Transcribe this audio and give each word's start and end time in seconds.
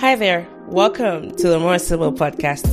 Hi 0.00 0.16
there. 0.16 0.46
Welcome 0.68 1.36
to 1.36 1.48
the 1.48 1.58
More 1.60 1.78
Sibyl 1.78 2.12
podcast. 2.12 2.64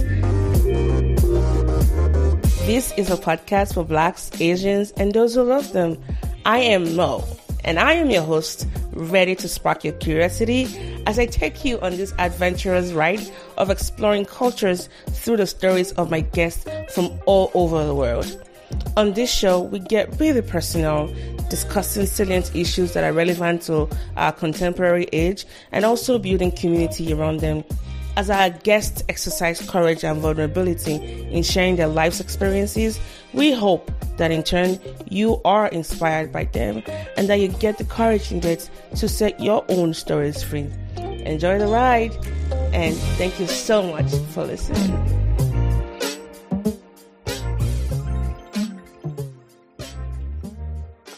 This 2.65 2.91
is 2.97 3.09
a 3.09 3.17
podcast 3.17 3.75
for 3.75 3.83
Blacks, 3.83 4.31
Asians, 4.41 4.91
and 4.91 5.13
those 5.13 5.35
who 5.35 5.43
love 5.43 5.71
them. 5.73 5.97
I 6.45 6.59
am 6.59 6.95
Mo, 6.95 7.23
and 7.63 7.79
I 7.79 7.93
am 7.93 8.09
your 8.09 8.23
host, 8.23 8.67
ready 8.93 9.35
to 9.35 9.47
spark 9.47 9.83
your 9.83 9.93
curiosity 9.93 10.67
as 11.05 11.19
I 11.19 11.25
take 11.25 11.63
you 11.63 11.79
on 11.81 11.97
this 11.97 12.13
adventurous 12.17 12.91
ride 12.91 13.21
of 13.57 13.69
exploring 13.69 14.25
cultures 14.25 14.89
through 15.09 15.37
the 15.37 15.47
stories 15.47 15.91
of 15.93 16.09
my 16.09 16.21
guests 16.21 16.65
from 16.93 17.11
all 17.25 17.51
over 17.53 17.85
the 17.85 17.93
world. 17.95 18.43
On 18.97 19.13
this 19.13 19.31
show, 19.31 19.61
we 19.61 19.79
get 19.79 20.19
really 20.19 20.41
personal, 20.41 21.13
discussing 21.53 22.07
salient 22.07 22.55
issues 22.55 22.93
that 22.93 23.03
are 23.03 23.13
relevant 23.13 23.61
to 23.61 23.87
our 24.17 24.31
contemporary 24.31 25.07
age 25.13 25.45
and 25.71 25.85
also 25.85 26.17
building 26.17 26.51
community 26.51 27.13
around 27.13 27.41
them. 27.41 27.63
As 28.17 28.31
our 28.31 28.49
guests 28.49 29.03
exercise 29.07 29.61
courage 29.69 30.03
and 30.03 30.19
vulnerability 30.19 30.95
in 31.31 31.43
sharing 31.43 31.75
their 31.75 31.87
life's 31.87 32.19
experiences, 32.19 32.99
we 33.33 33.53
hope 33.53 33.91
that 34.17 34.31
in 34.31 34.41
turn 34.41 34.79
you 35.09 35.39
are 35.45 35.67
inspired 35.67 36.31
by 36.31 36.45
them 36.45 36.81
and 37.17 37.29
that 37.29 37.39
you 37.39 37.49
get 37.49 37.77
the 37.77 37.85
courage 37.85 38.31
needed 38.31 38.67
to 38.95 39.07
set 39.07 39.39
your 39.39 39.63
own 39.69 39.93
stories 39.93 40.41
free. 40.41 40.67
Enjoy 40.97 41.59
the 41.59 41.67
ride 41.67 42.15
and 42.73 42.95
thank 43.19 43.39
you 43.39 43.45
so 43.45 43.83
much 43.83 44.11
for 44.33 44.43
listening. 44.43 45.22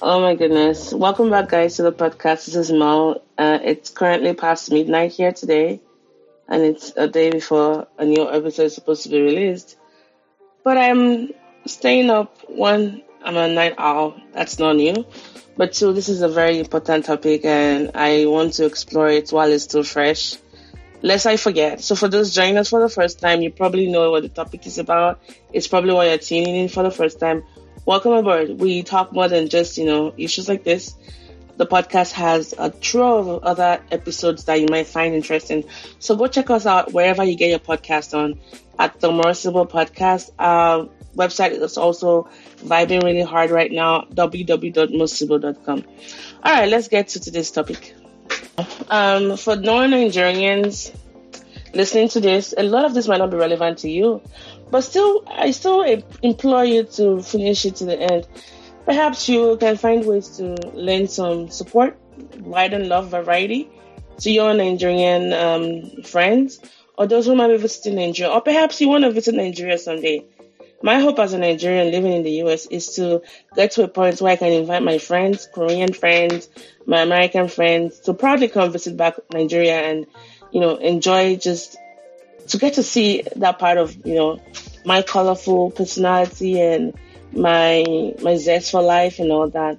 Oh 0.08 0.22
my 0.22 0.36
goodness. 0.36 0.94
Welcome 0.94 1.32
back, 1.32 1.50
guys, 1.50 1.78
to 1.78 1.82
the 1.82 1.92
podcast. 1.92 2.46
This 2.46 2.56
is 2.56 2.72
Mo. 2.72 3.24
Uh, 3.40 3.58
it's 3.64 3.90
currently 3.90 4.36
past 4.36 4.72
midnight 4.72 5.14
here 5.14 5.32
today, 5.32 5.82
and 6.48 6.62
it's 6.62 6.94
a 6.96 7.08
day 7.08 7.32
before 7.32 7.88
a 7.98 8.06
new 8.06 8.30
episode 8.30 8.66
is 8.66 8.76
supposed 8.76 9.02
to 9.02 9.10
be 9.10 9.20
released. 9.20 9.76
But 10.64 10.78
I'm 10.78 11.32
staying 11.66 12.12
up. 12.12 12.38
One, 12.48 13.02
I'm 13.24 13.36
a 13.36 13.48
night 13.48 13.74
owl. 13.80 14.16
That's 14.32 14.60
not 14.60 14.76
new. 14.76 15.08
But 15.58 15.74
two, 15.74 15.92
this 15.92 16.08
is 16.08 16.22
a 16.22 16.30
very 16.30 16.60
important 16.60 17.06
topic, 17.06 17.44
and 17.44 17.90
I 17.96 18.28
want 18.28 18.54
to 18.54 18.68
explore 18.68 19.10
it 19.10 19.32
while 19.32 19.52
it's 19.52 19.64
still 19.64 19.84
fresh. 19.84 20.36
Lest 21.02 21.26
I 21.26 21.38
forget. 21.38 21.82
So, 21.82 21.96
for 21.96 22.10
those 22.10 22.32
joining 22.32 22.58
us 22.58 22.70
for 22.70 22.80
the 22.80 22.90
first 22.90 23.20
time, 23.20 23.42
you 23.42 23.50
probably 23.50 23.88
know 23.88 24.12
what 24.12 24.22
the 24.22 24.30
topic 24.30 24.68
is 24.68 24.78
about. 24.78 25.20
It's 25.52 25.68
probably 25.68 25.94
why 25.94 26.10
you're 26.10 26.20
tuning 26.20 26.58
in 26.58 26.70
for 26.70 26.84
the 26.84 26.92
first 26.92 27.20
time 27.20 27.44
Welcome 27.86 28.14
aboard. 28.14 28.60
We 28.60 28.82
talk 28.82 29.14
more 29.14 29.28
than 29.28 29.48
just, 29.48 29.78
you 29.78 29.86
know, 29.86 30.12
issues 30.18 30.50
like 30.50 30.64
this. 30.64 30.96
The 31.58 31.68
podcast 31.68 32.14
has 32.14 32.56
a 32.58 32.72
trove 32.72 33.28
of 33.28 33.44
other 33.44 33.80
episodes 33.92 34.46
that 34.46 34.60
you 34.60 34.66
might 34.72 34.88
find 34.88 35.14
interesting. 35.14 35.66
So 36.00 36.16
go 36.16 36.26
check 36.26 36.50
us 36.50 36.66
out 36.66 36.94
wherever 36.94 37.24
you 37.24 37.36
get 37.36 37.52
your 37.52 37.60
podcast 37.60 38.18
on 38.18 38.40
at 38.80 39.00
the 39.00 39.34
Sibyl 39.34 39.68
Podcast. 39.68 40.32
Our 40.40 40.90
website 41.16 41.52
is 41.52 41.78
also 41.78 42.28
vibing 42.58 43.04
really 43.04 43.22
hard 43.22 43.52
right 43.52 43.72
now, 43.72 44.06
www.mostcivil.com. 44.12 45.84
All 46.44 46.54
right, 46.54 46.68
let's 46.68 46.88
get 46.88 47.10
to 47.10 47.20
today's 47.20 47.52
topic. 47.52 47.94
Um, 48.90 49.38
for 49.38 49.56
non-Nigerians 49.56 50.92
listening 51.76 52.10
to 52.10 52.20
this, 52.20 52.54
a 52.58 52.64
lot 52.64 52.86
of 52.86 52.94
this 52.94 53.08
might 53.08 53.18
not 53.18 53.30
be 53.30 53.38
relevant 53.38 53.80
to 53.80 53.90
you, 53.90 54.22
but 54.72 54.82
still, 54.82 55.24
I 55.28 55.52
still 55.52 55.82
implore 56.22 56.66
you 56.66 56.84
to 56.84 57.22
finish 57.22 57.66
it 57.66 57.78
to 57.78 57.86
the 57.86 58.00
end. 58.00 58.28
Perhaps 58.86 59.30
you 59.30 59.58
can 59.58 59.78
find 59.78 60.06
ways 60.06 60.38
to 60.38 60.56
lend 60.74 61.10
some 61.10 61.50
support, 61.50 61.98
widen 62.40 62.88
love 62.90 63.10
variety 63.10 63.70
to 64.20 64.32
your 64.32 64.54
Nigerian 64.54 65.34
um, 65.34 66.04
friends 66.04 66.60
or 66.98 67.08
those 67.08 67.26
who 67.26 67.36
might 67.36 67.50
be 67.50 67.58
visiting 67.58 67.96
Nigeria, 67.96 68.32
or 68.32 68.42
perhaps 68.42 68.80
you 68.80 68.90
want 68.90 69.04
to 69.04 69.12
visit 69.12 69.36
Nigeria 69.36 69.78
someday. 69.78 70.26
My 70.82 71.00
hope 71.00 71.20
as 71.20 71.34
a 71.34 71.38
Nigerian 71.38 71.92
living 71.92 72.14
in 72.14 72.24
the 72.24 72.44
US 72.44 72.68
is 72.68 72.96
to 72.96 73.22
get 73.56 73.72
to 73.72 73.84
a 73.84 73.88
point 73.88 74.22
where 74.22 74.34
I 74.34 74.36
can 74.36 74.52
invite 74.52 74.84
my 74.84 74.98
friends, 74.98 75.48
Korean 75.52 75.94
friends, 75.94 76.50
my 76.86 77.02
American 77.02 77.48
friends 77.48 78.00
to 78.02 78.14
proudly 78.14 78.48
come 78.48 78.72
visit 78.72 78.96
back 78.96 79.16
Nigeria 79.34 79.80
and, 79.82 80.06
you 80.52 80.62
know, 80.62 80.76
enjoy 80.76 81.38
just 81.38 81.78
to 82.48 82.58
get 82.58 82.76
to 82.76 82.84
see 82.84 83.24
that 83.36 83.60
part 83.60 83.78
of 83.78 83.96
you 84.06 84.16
know 84.16 84.42
my 84.86 85.02
colorful 85.02 85.72
personality 85.72 86.62
and 86.62 86.94
my 87.34 88.14
my 88.22 88.36
zest 88.38 88.72
for 88.72 88.82
life 88.82 89.20
and 89.20 89.32
all 89.32 89.50
that. 89.50 89.78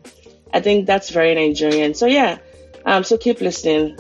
I 0.53 0.61
think 0.61 0.87
that's 0.87 1.11
very 1.11 1.35
Nigerian. 1.35 1.95
So 1.95 2.07
yeah, 2.07 2.39
um, 2.85 3.05
so 3.05 3.19
keep 3.19 3.41
listening. 3.41 3.97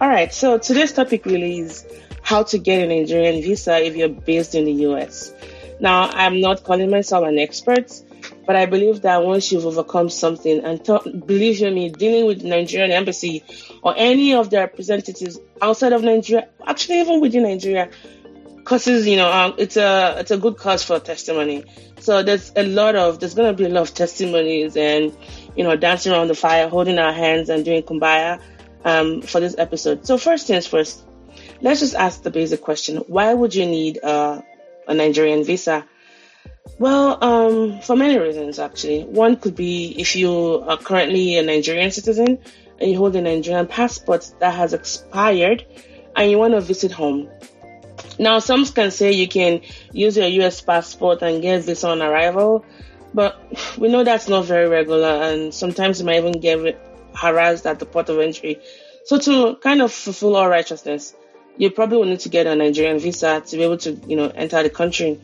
All 0.00 0.08
right, 0.08 0.32
so 0.32 0.58
today's 0.58 0.92
topic 0.92 1.26
really 1.26 1.58
is 1.60 1.86
how 2.22 2.42
to 2.44 2.58
get 2.58 2.82
a 2.82 2.86
Nigerian 2.86 3.42
visa 3.42 3.84
if 3.84 3.96
you're 3.96 4.08
based 4.08 4.54
in 4.54 4.64
the 4.64 4.72
US. 4.88 5.32
Now, 5.80 6.10
I'm 6.10 6.40
not 6.40 6.64
calling 6.64 6.90
myself 6.90 7.26
an 7.26 7.38
expert. 7.38 7.90
But 8.50 8.56
I 8.56 8.66
believe 8.66 9.02
that 9.02 9.22
once 9.22 9.52
you've 9.52 9.64
overcome 9.64 10.08
something, 10.10 10.64
and 10.64 10.84
believe 11.24 11.60
you 11.60 11.70
me, 11.70 11.88
dealing 11.88 12.26
with 12.26 12.42
the 12.42 12.48
Nigerian 12.48 12.90
embassy 12.90 13.44
or 13.80 13.94
any 13.96 14.34
of 14.34 14.50
their 14.50 14.62
representatives 14.62 15.38
outside 15.62 15.92
of 15.92 16.02
Nigeria, 16.02 16.48
actually 16.66 16.98
even 16.98 17.20
within 17.20 17.44
Nigeria, 17.44 17.90
causes 18.64 19.06
you 19.06 19.16
know 19.16 19.30
um, 19.30 19.54
it's 19.56 19.76
a 19.76 20.16
it's 20.18 20.32
a 20.32 20.36
good 20.36 20.56
cause 20.56 20.82
for 20.82 20.98
testimony. 20.98 21.62
So 22.00 22.24
there's 22.24 22.50
a 22.56 22.64
lot 22.64 22.96
of 22.96 23.20
there's 23.20 23.34
gonna 23.34 23.52
be 23.52 23.66
a 23.66 23.68
lot 23.68 23.82
of 23.82 23.94
testimonies 23.94 24.76
and 24.76 25.16
you 25.54 25.62
know 25.62 25.76
dancing 25.76 26.10
around 26.10 26.26
the 26.26 26.34
fire, 26.34 26.68
holding 26.68 26.98
our 26.98 27.12
hands 27.12 27.50
and 27.50 27.64
doing 27.64 27.84
kumbaya 27.84 28.40
um, 28.84 29.22
for 29.22 29.38
this 29.38 29.54
episode. 29.58 30.04
So 30.08 30.18
first 30.18 30.48
things 30.48 30.66
first, 30.66 31.04
let's 31.60 31.78
just 31.78 31.94
ask 31.94 32.24
the 32.24 32.32
basic 32.32 32.62
question: 32.62 32.96
Why 33.06 33.32
would 33.32 33.54
you 33.54 33.66
need 33.66 34.02
uh, 34.02 34.42
a 34.88 34.94
Nigerian 34.94 35.44
visa? 35.44 35.86
Well, 36.78 37.22
um, 37.22 37.80
for 37.80 37.96
many 37.96 38.18
reasons, 38.18 38.58
actually. 38.58 39.04
One 39.04 39.36
could 39.36 39.56
be 39.56 39.94
if 39.98 40.16
you 40.16 40.62
are 40.66 40.76
currently 40.76 41.36
a 41.36 41.42
Nigerian 41.42 41.90
citizen 41.90 42.38
and 42.78 42.90
you 42.90 42.96
hold 42.96 43.16
a 43.16 43.20
Nigerian 43.20 43.66
passport 43.66 44.30
that 44.38 44.54
has 44.54 44.72
expired 44.72 45.64
and 46.16 46.30
you 46.30 46.38
want 46.38 46.54
to 46.54 46.60
visit 46.60 46.92
home. 46.92 47.28
Now, 48.18 48.38
some 48.38 48.64
can 48.66 48.90
say 48.90 49.12
you 49.12 49.28
can 49.28 49.62
use 49.92 50.16
your 50.16 50.26
US 50.26 50.60
passport 50.60 51.22
and 51.22 51.42
get 51.42 51.64
visa 51.64 51.88
on 51.88 52.02
arrival, 52.02 52.64
but 53.14 53.40
we 53.78 53.88
know 53.88 54.04
that's 54.04 54.28
not 54.28 54.44
very 54.44 54.68
regular 54.68 55.08
and 55.08 55.52
sometimes 55.54 56.00
you 56.00 56.06
might 56.06 56.18
even 56.18 56.40
get 56.40 56.80
harassed 57.14 57.66
at 57.66 57.78
the 57.78 57.86
port 57.86 58.08
of 58.08 58.18
entry. 58.18 58.60
So 59.04 59.18
to 59.18 59.56
kind 59.56 59.82
of 59.82 59.92
fulfill 59.92 60.36
all 60.36 60.48
righteousness, 60.48 61.14
you 61.56 61.70
probably 61.70 61.98
will 61.98 62.06
need 62.06 62.20
to 62.20 62.28
get 62.28 62.46
a 62.46 62.54
Nigerian 62.54 62.98
visa 62.98 63.40
to 63.40 63.56
be 63.56 63.62
able 63.62 63.78
to, 63.78 63.92
you 64.06 64.16
know, 64.16 64.28
enter 64.28 64.62
the 64.62 64.70
country. 64.70 65.20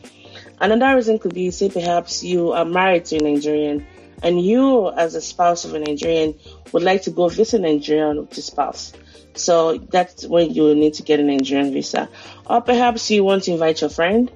Another 0.59 0.95
reason 0.95 1.19
could 1.19 1.33
be, 1.33 1.51
say, 1.51 1.69
perhaps 1.69 2.23
you 2.23 2.51
are 2.51 2.65
married 2.65 3.05
to 3.05 3.17
a 3.17 3.19
Nigerian 3.21 3.85
and 4.23 4.41
you, 4.41 4.89
as 4.89 5.15
a 5.15 5.21
spouse 5.21 5.65
of 5.65 5.73
a 5.75 5.79
Nigerian, 5.79 6.35
would 6.71 6.83
like 6.83 7.03
to 7.03 7.11
go 7.11 7.29
visit 7.29 7.61
Nigeria 7.61 8.19
with 8.19 8.35
your 8.35 8.43
spouse. 8.43 8.93
So 9.35 9.77
that's 9.77 10.25
when 10.25 10.53
you 10.53 10.73
need 10.73 10.95
to 10.95 11.03
get 11.03 11.19
a 11.19 11.23
Nigerian 11.23 11.71
visa. 11.71 12.09
Or 12.47 12.61
perhaps 12.61 13.09
you 13.11 13.23
want 13.23 13.43
to 13.43 13.51
invite 13.51 13.81
your 13.81 13.91
friend 13.91 14.31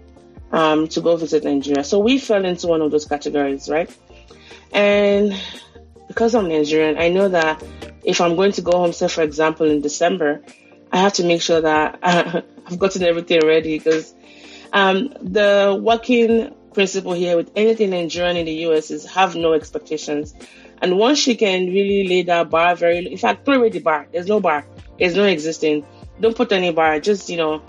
um, 0.52 0.88
to 0.90 1.02
go 1.02 1.16
visit 1.18 1.44
Nigeria. 1.44 1.84
So 1.84 2.00
we 2.00 2.20
fell 2.20 2.46
into 2.46 2.68
one 2.68 2.82
of 2.82 2.92
those 2.92 3.06
categories, 3.06 3.68
right? 3.70 3.90
And 4.72 5.36
because 6.08 6.36
I'm 6.36 6.48
Nigerian, 6.48 6.98
I 6.98 7.10
know 7.10 7.30
that 7.30 7.64
if 8.04 8.22
I'm 8.22 8.36
going 8.36 8.52
to 8.54 8.62
go 8.62 8.72
home, 8.74 8.94
say 8.94 9.08
for 9.08 9.24
example 9.24 9.70
in 9.70 9.82
December, 9.82 10.42
I 10.92 10.98
have 10.98 11.14
to 11.14 11.24
make 11.24 11.42
sure 11.42 11.62
that 11.62 12.00
I've 12.04 12.78
gotten 12.78 13.04
everything 13.04 13.42
ready 13.46 13.78
because 13.78 14.14
um, 14.74 15.14
the 15.22 15.80
working 15.82 16.56
principle 16.74 17.14
here 17.14 17.36
with 17.36 17.52
anything 17.56 17.90
Nigerian 17.90 18.38
in 18.38 18.46
the 18.46 18.54
US 18.68 18.92
is 18.92 19.06
have 19.06 19.36
no 19.36 19.54
expectations. 19.54 20.34
And 20.82 20.98
once 20.98 21.28
you 21.28 21.38
can 21.38 21.68
really 21.68 22.08
lay 22.08 22.24
that 22.24 22.50
bar 22.50 22.76
very, 22.76 23.06
in 23.12 23.18
fact, 23.18 23.46
throw 23.46 23.56
away 23.56 23.70
the 23.70 23.80
bar. 23.80 24.08
There's 24.12 24.28
no 24.28 24.40
bar. 24.40 24.66
There's 24.98 25.16
no 25.16 25.26
existing. 25.26 25.86
Don't 26.20 26.36
put 26.36 26.52
any 26.52 26.72
bar. 26.72 27.00
Just, 27.00 27.30
you 27.30 27.38
know, 27.38 27.62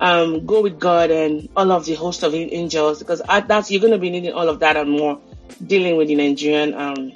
um, 0.00 0.46
go 0.46 0.62
with 0.62 0.78
God 0.78 1.10
and 1.10 1.48
all 1.56 1.70
of 1.72 1.84
the 1.84 1.94
host 1.94 2.22
of 2.22 2.34
angels 2.34 2.98
because 2.98 3.22
that's, 3.46 3.70
you're 3.70 3.80
going 3.80 3.92
to 3.92 3.98
be 3.98 4.10
needing 4.10 4.32
all 4.32 4.48
of 4.48 4.60
that 4.60 4.76
and 4.76 4.90
more 4.90 5.20
dealing 5.64 5.96
with 5.96 6.08
the 6.08 6.14
Nigerian, 6.16 6.74
um, 6.74 7.12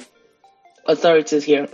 authorities 0.87 1.45
here. 1.45 1.69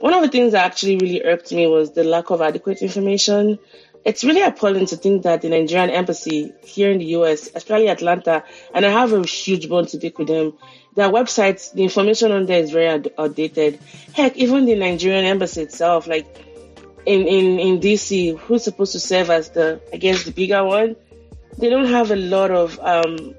One 0.00 0.14
of 0.14 0.22
the 0.22 0.28
things 0.28 0.52
that 0.52 0.64
actually 0.64 0.96
really 0.96 1.22
irked 1.22 1.52
me 1.52 1.66
was 1.66 1.92
the 1.92 2.04
lack 2.04 2.30
of 2.30 2.40
adequate 2.40 2.80
information 2.80 3.58
it's 4.04 4.24
really 4.24 4.42
appalling 4.42 4.86
to 4.86 4.96
think 4.96 5.22
that 5.24 5.42
the 5.42 5.48
Nigerian 5.48 5.90
embassy 5.90 6.52
here 6.64 6.90
in 6.90 6.98
the 6.98 7.04
US, 7.16 7.50
especially 7.54 7.88
Atlanta, 7.88 8.44
and 8.74 8.86
I 8.86 8.90
have 8.90 9.12
a 9.12 9.22
huge 9.24 9.68
bond 9.68 9.88
to 9.88 9.98
pick 9.98 10.18
with 10.18 10.28
them. 10.28 10.54
Their 10.96 11.08
websites, 11.08 11.72
the 11.72 11.82
information 11.82 12.32
on 12.32 12.46
there 12.46 12.60
is 12.60 12.70
very 12.70 12.88
outdated. 13.18 13.78
Heck, 14.14 14.36
even 14.36 14.64
the 14.64 14.74
Nigerian 14.74 15.24
embassy 15.24 15.62
itself, 15.62 16.06
like 16.06 16.26
in, 17.06 17.26
in, 17.26 17.58
in 17.58 17.80
DC, 17.80 18.38
who's 18.38 18.64
supposed 18.64 18.92
to 18.92 19.00
serve 19.00 19.30
as 19.30 19.50
the, 19.50 19.80
I 19.92 19.98
guess, 19.98 20.24
the 20.24 20.32
bigger 20.32 20.64
one, 20.64 20.96
they 21.58 21.68
don't 21.68 21.86
have 21.86 22.10
a 22.10 22.16
lot 22.16 22.50
of, 22.50 22.78
um, 22.80 23.34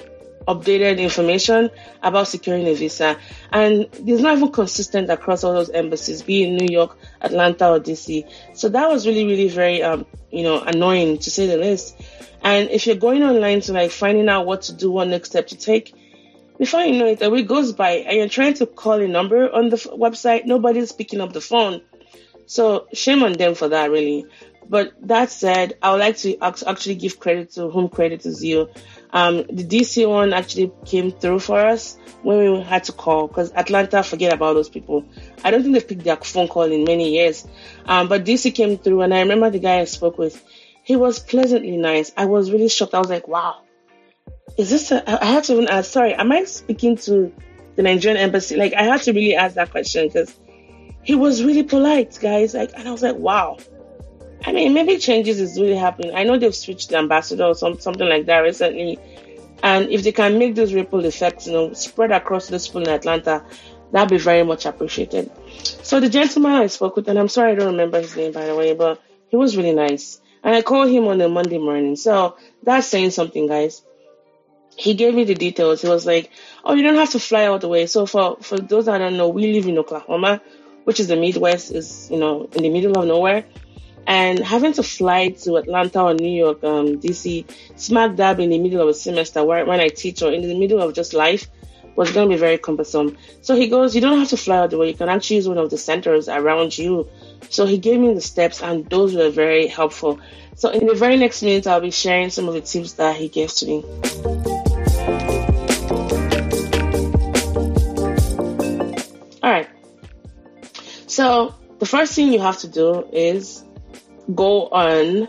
updated 0.48 1.00
information 1.00 1.70
about 2.02 2.28
securing 2.28 2.68
a 2.68 2.74
visa. 2.74 3.18
And 3.52 3.88
it's 3.94 4.22
not 4.22 4.38
even 4.38 4.52
consistent 4.52 5.10
across 5.10 5.44
all 5.44 5.54
those 5.54 5.70
embassies, 5.70 6.22
be 6.22 6.44
in 6.44 6.58
New 6.58 6.68
York, 6.72 6.98
Atlanta, 7.22 7.70
or 7.72 7.80
DC. 7.80 8.30
So 8.54 8.70
that 8.70 8.90
was 8.90 9.06
really, 9.08 9.26
really 9.26 9.50
very, 9.50 9.84
um, 9.84 10.06
you 10.32 10.44
know, 10.44 10.62
annoying 10.62 11.18
to 11.20 11.32
say 11.32 11.48
the 11.48 11.58
least. 11.58 11.96
And 12.44 12.70
if 12.70 12.88
you're 12.88 12.96
going 12.96 13.24
online 13.24 13.62
to 13.62 13.74
like 13.74 13.92
finding 13.92 14.30
out 14.30 14.46
what 14.46 14.64
to 14.64 14.74
do, 14.74 14.92
what 14.92 15.08
next 15.08 15.30
step 15.30 15.48
to 15.48 15.58
take, 15.58 15.94
before 16.58 16.82
you 16.82 17.00
know 17.00 17.08
it, 17.08 17.22
a 17.22 17.30
week 17.30 17.48
goes 17.48 17.72
by 17.74 17.92
and 17.92 18.18
you're 18.18 18.30
trying 18.30 18.54
to 18.56 18.66
call 18.68 19.02
a 19.02 19.08
number 19.08 19.52
on 19.52 19.70
the 19.70 19.78
f- 19.78 19.88
website, 19.88 20.46
nobody's 20.46 20.92
picking 20.92 21.22
up 21.22 21.34
the 21.34 21.42
phone. 21.42 21.82
So 22.46 22.88
shame 22.94 23.24
on 23.24 23.34
them 23.34 23.56
for 23.56 23.70
that, 23.70 23.90
really. 23.90 24.26
But 24.70 24.94
that 25.08 25.32
said, 25.32 25.78
I 25.82 25.92
would 25.92 26.00
like 26.00 26.18
to 26.18 26.38
actually 26.42 26.96
give 26.96 27.20
credit 27.20 27.52
to 27.54 27.70
whom 27.70 27.90
credit 27.90 28.26
is 28.26 28.40
due. 28.40 28.70
Um, 29.14 29.38
the 29.38 29.64
DC 29.64 30.08
one 30.08 30.34
actually 30.34 30.72
came 30.86 31.12
through 31.12 31.40
for 31.40 31.60
us 31.60 31.98
when 32.24 32.38
we 32.40 32.62
had 32.62 32.86
to 32.86 32.92
call 32.94 33.28
because 33.28 33.52
Atlanta, 33.52 34.04
forget 34.04 34.34
about 34.34 34.54
those 34.54 34.70
people. 34.70 35.06
I 35.44 35.52
don't 35.52 35.64
think 35.64 35.74
they 35.74 35.82
picked 35.82 36.04
their 36.04 36.16
phone 36.16 36.48
call 36.48 36.72
in 36.72 36.84
many 36.86 37.14
years. 37.14 37.46
Um, 37.86 38.08
but 38.08 38.24
DC 38.24 38.56
came 38.56 38.78
through 38.78 39.02
and 39.02 39.14
I 39.14 39.20
remember 39.20 39.50
the 39.50 39.60
guy 39.60 39.80
I 39.80 39.86
spoke 39.86 40.18
with. 40.18 40.42
He 40.84 40.96
was 40.96 41.20
pleasantly 41.20 41.78
nice. 41.78 42.12
I 42.16 42.26
was 42.26 42.52
really 42.52 42.70
shocked. 42.70 42.94
I 42.94 43.00
was 43.00 43.10
like, 43.10 43.28
wow, 43.28 43.62
is 44.58 44.70
this 44.70 44.92
a, 44.92 45.24
I 45.24 45.26
had 45.26 45.44
to 45.46 45.54
even 45.54 45.68
ask, 45.68 45.92
sorry, 45.92 46.14
am 46.14 46.32
I 46.32 46.44
speaking 46.46 46.98
to 46.98 47.34
the 47.76 47.84
Nigerian 47.84 48.20
embassy? 48.20 48.56
Like 48.56 48.74
I 48.74 48.84
had 48.84 49.02
to 49.04 49.14
really 49.14 49.36
ask 49.36 49.56
that 49.56 49.72
question 49.72 50.08
because 50.08 50.36
he 51.04 51.16
was 51.16 51.44
really 51.44 51.64
polite, 51.64 52.18
guys. 52.22 52.54
Like, 52.54 52.72
and 52.76 52.88
I 52.88 52.92
was 52.92 53.02
like, 53.02 53.16
wow. 53.16 53.58
I 54.44 54.54
mean, 54.54 54.74
maybe 54.74 54.98
changes 54.98 55.40
is 55.40 55.60
really 55.60 55.76
happening. 55.76 56.16
I 56.16 56.24
know 56.24 56.38
they've 56.38 56.56
switched 56.56 56.90
the 56.90 56.98
ambassador 56.98 57.46
or 57.46 57.56
some, 57.56 57.80
something 57.80 58.08
like 58.08 58.26
that 58.26 58.40
recently. 58.40 58.98
And 59.62 59.90
if 59.90 60.04
they 60.04 60.12
can 60.12 60.40
make 60.40 60.56
those 60.56 60.74
ripple 60.74 61.06
effects, 61.06 61.46
you 61.46 61.54
know, 61.54 61.74
spread 61.74 62.12
across 62.12 62.48
the 62.48 62.58
people 62.58 62.82
in 62.82 62.90
Atlanta, 62.90 63.44
that'd 63.92 64.10
be 64.10 64.18
very 64.18 64.44
much 64.44 64.66
appreciated. 64.66 65.30
So 65.84 66.00
the 66.00 66.10
gentleman 66.10 66.54
I 66.54 66.68
spoke 66.68 66.96
with, 66.96 67.08
and 67.08 67.20
I'm 67.20 67.28
sorry 67.28 67.52
I 67.52 67.56
don't 67.56 67.74
remember 67.74 68.02
his 68.02 68.16
name 68.16 68.32
by 68.32 68.46
the 68.46 68.56
way, 68.56 68.74
but 68.74 69.02
he 69.30 69.38
was 69.38 69.56
really 69.56 69.74
nice. 69.74 70.20
And 70.44 70.56
I 70.56 70.64
called 70.64 70.90
him 70.90 71.08
on 71.08 71.22
a 71.22 71.30
Monday 71.30 71.60
morning. 71.60 71.96
So 71.96 72.36
that's 72.64 72.88
saying 72.88 73.12
something, 73.12 73.48
guys. 73.48 73.84
He 74.76 74.96
gave 74.96 75.14
me 75.14 75.26
the 75.26 75.36
details. 75.36 75.84
He 75.84 75.88
was 75.88 76.08
like, 76.08 76.32
Oh, 76.66 76.74
you 76.74 76.82
don't 76.82 76.96
have 76.96 77.12
to 77.12 77.20
fly 77.20 77.46
all 77.46 77.60
the 77.60 77.68
way. 77.68 77.86
So 77.86 78.08
for, 78.08 78.38
for 78.42 78.58
those 78.58 78.86
that 78.86 78.98
don't 78.98 79.18
know, 79.18 79.28
we 79.28 79.54
live 79.54 79.68
in 79.68 79.78
Oklahoma, 79.78 80.42
which 80.86 81.00
is 81.00 81.08
the 81.08 81.16
Midwest, 81.16 81.72
is, 81.72 82.10
you 82.10 82.18
know, 82.18 82.50
in 82.54 82.64
the 82.64 82.70
middle 82.70 82.98
of 82.98 83.06
nowhere 83.06 83.46
and 84.08 84.40
having 84.40 84.74
to 84.74 84.84
fly 84.84 85.30
to 85.30 85.58
Atlanta 85.58 86.02
or 86.02 86.14
New 86.14 86.32
York, 86.32 86.64
um, 86.64 87.00
DC, 87.00 87.46
smack 87.76 88.16
dab 88.16 88.40
in 88.40 88.50
the 88.50 88.60
middle 88.60 88.82
of 88.82 88.90
a 88.90 88.94
semester 88.94 89.44
where, 89.44 89.66
when 89.66 89.80
I 89.80 89.90
teach 89.90 90.22
or 90.22 90.32
in 90.32 90.42
the 90.42 90.58
middle 90.58 90.82
of 90.82 90.94
just 90.94 91.14
life 91.14 91.48
was 91.96 92.12
going 92.12 92.30
to 92.30 92.36
be 92.36 92.40
very 92.40 92.58
cumbersome. 92.58 93.18
So 93.42 93.56
he 93.56 93.68
goes, 93.68 93.96
you 93.96 94.02
don't 94.02 94.20
have 94.20 94.30
to 94.30 94.38
fly 94.38 94.60
all 94.60 94.68
the 94.68 94.78
way. 94.78 94.90
You 94.90 94.94
can 94.94 95.10
actually 95.10 95.38
use 95.38 95.48
one 95.48 95.58
of 95.58 95.70
the 95.70 95.78
centers 95.78 96.30
around 96.30 96.78
you. 96.78 97.08
So 97.50 97.66
he 97.66 97.78
gave 97.78 98.00
me 98.00 98.14
the 98.14 98.22
steps 98.22 98.62
and 98.62 98.90
those 98.90 99.14
were 99.14 99.30
very 99.30 99.68
helpful. 99.68 100.20
So 100.56 100.70
in 100.70 100.88
the 100.88 100.96
very 100.96 101.18
next 101.18 101.42
minute, 101.44 101.68
I'll 101.68 101.82
be 101.82 101.92
sharing 101.92 102.30
some 102.30 102.48
of 102.48 102.54
the 102.54 102.62
tips 102.62 102.94
that 102.94 103.16
he 103.16 103.28
gave 103.28 103.52
to 103.56 103.66
me. 103.66 103.84
All 109.44 109.52
right. 109.52 109.68
So 111.08 111.56
the 111.80 111.86
first 111.86 112.14
thing 112.14 112.32
you 112.32 112.40
have 112.40 112.60
to 112.60 112.68
do 112.68 113.06
is 113.12 113.64
go 114.34 114.68
on 114.68 115.28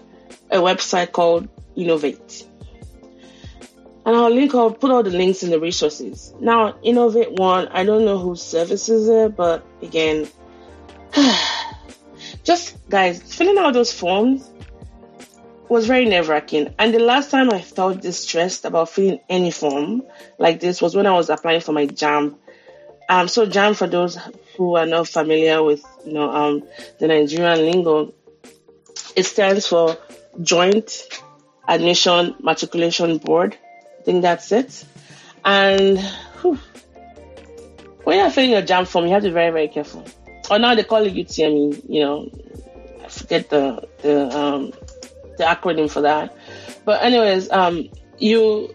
a 0.50 0.58
website 0.58 1.12
called 1.12 1.48
Innovate. 1.76 2.46
And 4.04 4.16
I'll 4.16 4.30
link, 4.30 4.54
I'll 4.54 4.72
put 4.72 4.90
all 4.90 5.02
the 5.02 5.10
links 5.10 5.42
in 5.42 5.50
the 5.50 5.60
resources. 5.60 6.34
Now, 6.40 6.76
Innovate 6.82 7.32
One, 7.32 7.68
I 7.68 7.84
don't 7.84 8.04
know 8.04 8.18
who 8.18 8.34
services 8.34 9.08
it, 9.08 9.36
but 9.36 9.64
again, 9.80 10.28
just 12.44 12.76
guys, 12.88 13.22
filling 13.22 13.58
out 13.58 13.74
those 13.74 13.92
forms 13.92 14.48
was 15.68 15.86
very 15.86 16.04
nerve 16.04 16.28
wracking. 16.28 16.74
And 16.78 16.92
the 16.92 16.98
last 16.98 17.30
time 17.30 17.50
I 17.50 17.60
felt 17.60 18.02
distressed 18.02 18.64
about 18.64 18.90
filling 18.90 19.20
any 19.28 19.50
form 19.50 20.02
like 20.36 20.60
this 20.60 20.82
was 20.82 20.94
when 20.94 21.06
I 21.06 21.12
was 21.12 21.30
applying 21.30 21.60
for 21.60 21.72
my 21.72 21.86
JAMB. 21.86 22.36
Um, 23.08 23.28
so 23.28 23.46
JAMB, 23.46 23.76
for 23.76 23.86
those 23.86 24.18
who 24.56 24.76
are 24.76 24.86
not 24.86 25.08
familiar 25.08 25.62
with, 25.62 25.82
you 26.04 26.12
know, 26.12 26.30
um, 26.30 26.62
the 26.98 27.08
Nigerian 27.08 27.60
lingo, 27.60 28.12
it 29.16 29.24
stands 29.24 29.66
for 29.66 29.96
Joint 30.40 31.08
Admission 31.68 32.34
Matriculation 32.40 33.18
Board. 33.18 33.56
I 34.00 34.02
think 34.02 34.22
that's 34.22 34.50
it. 34.52 34.84
And 35.44 35.98
whew, 36.40 36.58
when 38.04 38.18
you're 38.18 38.30
filling 38.30 38.50
your 38.50 38.62
JAMB 38.62 38.88
form, 38.88 39.06
you 39.06 39.12
have 39.12 39.22
to 39.22 39.28
be 39.28 39.34
very, 39.34 39.50
very 39.50 39.68
careful. 39.68 40.04
Or 40.50 40.58
now 40.58 40.74
they 40.74 40.84
call 40.84 41.04
it 41.06 41.14
UTME, 41.14 41.88
you 41.88 42.00
know, 42.00 42.30
I 43.02 43.08
forget 43.08 43.48
the 43.48 43.88
the 44.02 44.36
um, 44.36 44.72
the 45.38 45.44
acronym 45.44 45.90
for 45.90 46.02
that. 46.02 46.36
But 46.84 47.02
anyways, 47.02 47.50
um, 47.50 47.88
you 48.18 48.74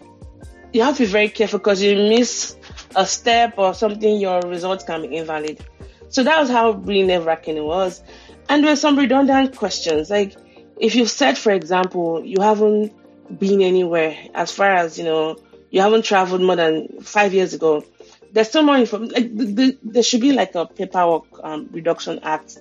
you 0.72 0.82
have 0.82 0.96
to 0.96 1.02
be 1.02 1.06
very 1.06 1.28
careful 1.28 1.58
because 1.58 1.82
you 1.82 1.94
miss 1.94 2.56
a 2.96 3.06
step 3.06 3.54
or 3.58 3.74
something, 3.74 4.18
your 4.20 4.40
results 4.42 4.84
can 4.84 5.02
be 5.02 5.16
invalid. 5.16 5.64
So 6.08 6.24
that 6.24 6.40
was 6.40 6.48
how 6.48 6.70
really 6.72 7.06
nerve 7.06 7.26
wracking 7.26 7.56
it 7.56 7.64
was. 7.64 8.02
And 8.48 8.62
there 8.62 8.72
were 8.72 8.76
some 8.76 8.98
redundant 8.98 9.56
questions. 9.56 10.10
Like, 10.10 10.36
if 10.80 10.94
you've 10.94 11.10
said, 11.10 11.36
for 11.36 11.52
example, 11.52 12.24
you 12.24 12.40
haven't 12.40 12.92
been 13.38 13.60
anywhere 13.62 14.16
as 14.34 14.50
far 14.50 14.70
as, 14.70 14.98
you 14.98 15.04
know, 15.04 15.36
you 15.70 15.80
haven't 15.80 16.02
traveled 16.02 16.40
more 16.40 16.56
than 16.56 17.00
five 17.00 17.34
years 17.34 17.52
ago, 17.52 17.84
there's 18.32 18.48
still 18.48 18.62
more 18.62 18.76
information. 18.76 19.14
Like, 19.14 19.36
the, 19.36 19.44
the, 19.44 19.78
there 19.82 20.02
should 20.02 20.20
be 20.20 20.32
like 20.32 20.54
a 20.54 20.66
paperwork 20.66 21.24
um, 21.42 21.68
reduction 21.72 22.20
act 22.22 22.58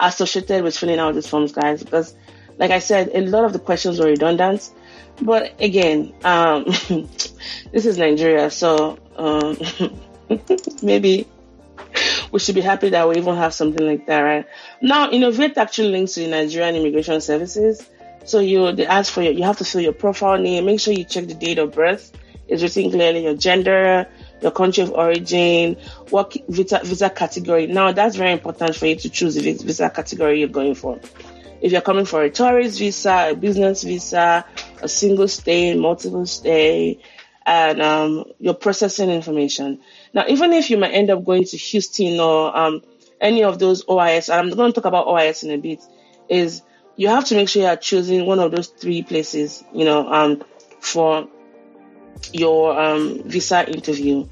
associated 0.00 0.64
with 0.64 0.76
filling 0.76 0.98
out 0.98 1.14
these 1.14 1.28
forms, 1.28 1.52
guys, 1.52 1.82
because, 1.82 2.14
like 2.58 2.70
I 2.70 2.78
said, 2.78 3.10
a 3.14 3.20
lot 3.20 3.44
of 3.44 3.52
the 3.52 3.58
questions 3.58 3.98
were 3.98 4.06
redundant. 4.06 4.70
But 5.22 5.60
again, 5.60 6.14
um, 6.24 6.64
this 7.72 7.86
is 7.86 7.98
Nigeria, 7.98 8.50
so 8.50 8.98
um, 9.16 9.58
maybe 10.82 11.26
we 12.32 12.38
should 12.38 12.54
be 12.54 12.60
happy 12.60 12.90
that 12.90 13.08
we 13.08 13.16
even 13.16 13.36
have 13.36 13.54
something 13.54 13.86
like 13.86 14.06
that, 14.06 14.20
right? 14.20 14.46
Now, 14.80 15.10
Innovate 15.10 15.58
actually 15.58 15.88
links 15.88 16.14
to 16.14 16.20
the 16.20 16.28
Nigerian 16.28 16.76
Immigration 16.76 17.20
Services. 17.20 17.88
So 18.24 18.38
you 18.38 18.72
they 18.72 18.86
ask 18.86 19.12
for 19.12 19.22
your 19.22 19.32
you 19.32 19.44
have 19.44 19.58
to 19.58 19.64
fill 19.64 19.80
your 19.80 19.92
profile 19.92 20.38
name, 20.38 20.66
make 20.66 20.78
sure 20.78 20.92
you 20.92 21.04
check 21.04 21.26
the 21.26 21.34
date 21.34 21.58
of 21.58 21.72
birth. 21.72 22.12
It's 22.48 22.62
written 22.62 22.90
clearly 22.90 23.22
your 23.24 23.34
gender, 23.34 24.06
your 24.42 24.50
country 24.50 24.82
of 24.82 24.92
origin, 24.92 25.76
what 26.10 26.36
visa, 26.48 26.80
visa 26.84 27.08
category. 27.08 27.66
Now 27.66 27.92
that's 27.92 28.16
very 28.16 28.32
important 28.32 28.76
for 28.76 28.86
you 28.86 28.96
to 28.96 29.08
choose 29.08 29.36
the 29.36 29.52
visa 29.52 29.88
category 29.88 30.40
you're 30.40 30.48
going 30.48 30.74
for. 30.74 31.00
If 31.62 31.72
you're 31.72 31.80
coming 31.80 32.04
for 32.04 32.22
a 32.22 32.30
tourist 32.30 32.78
visa, 32.78 33.28
a 33.30 33.34
business 33.34 33.82
visa, 33.82 34.44
a 34.82 34.88
single 34.88 35.28
stay, 35.28 35.74
multiple 35.76 36.26
stay, 36.26 36.98
and 37.46 37.80
um, 37.80 38.24
your 38.38 38.54
processing 38.54 39.10
information. 39.10 39.80
Now, 40.12 40.24
even 40.28 40.52
if 40.52 40.70
you 40.70 40.78
might 40.78 40.92
end 40.92 41.10
up 41.10 41.24
going 41.24 41.44
to 41.44 41.56
Houston 41.56 42.20
or 42.20 42.56
um, 42.56 42.82
any 43.20 43.44
of 43.44 43.58
those 43.58 43.84
OIS, 43.84 44.32
I'm 44.32 44.50
going 44.50 44.72
to 44.72 44.80
talk 44.80 44.86
about 44.86 45.06
OIS 45.06 45.44
in 45.44 45.50
a 45.50 45.58
bit, 45.58 45.80
is 46.28 46.62
you 46.96 47.08
have 47.08 47.24
to 47.26 47.34
make 47.34 47.48
sure 47.48 47.62
you 47.62 47.68
are 47.68 47.76
choosing 47.76 48.26
one 48.26 48.38
of 48.38 48.50
those 48.50 48.68
three 48.68 49.02
places, 49.02 49.64
you 49.72 49.84
know, 49.84 50.10
um, 50.12 50.44
for 50.80 51.28
your 52.32 52.78
um, 52.78 53.22
visa 53.24 53.68
interview, 53.68 54.28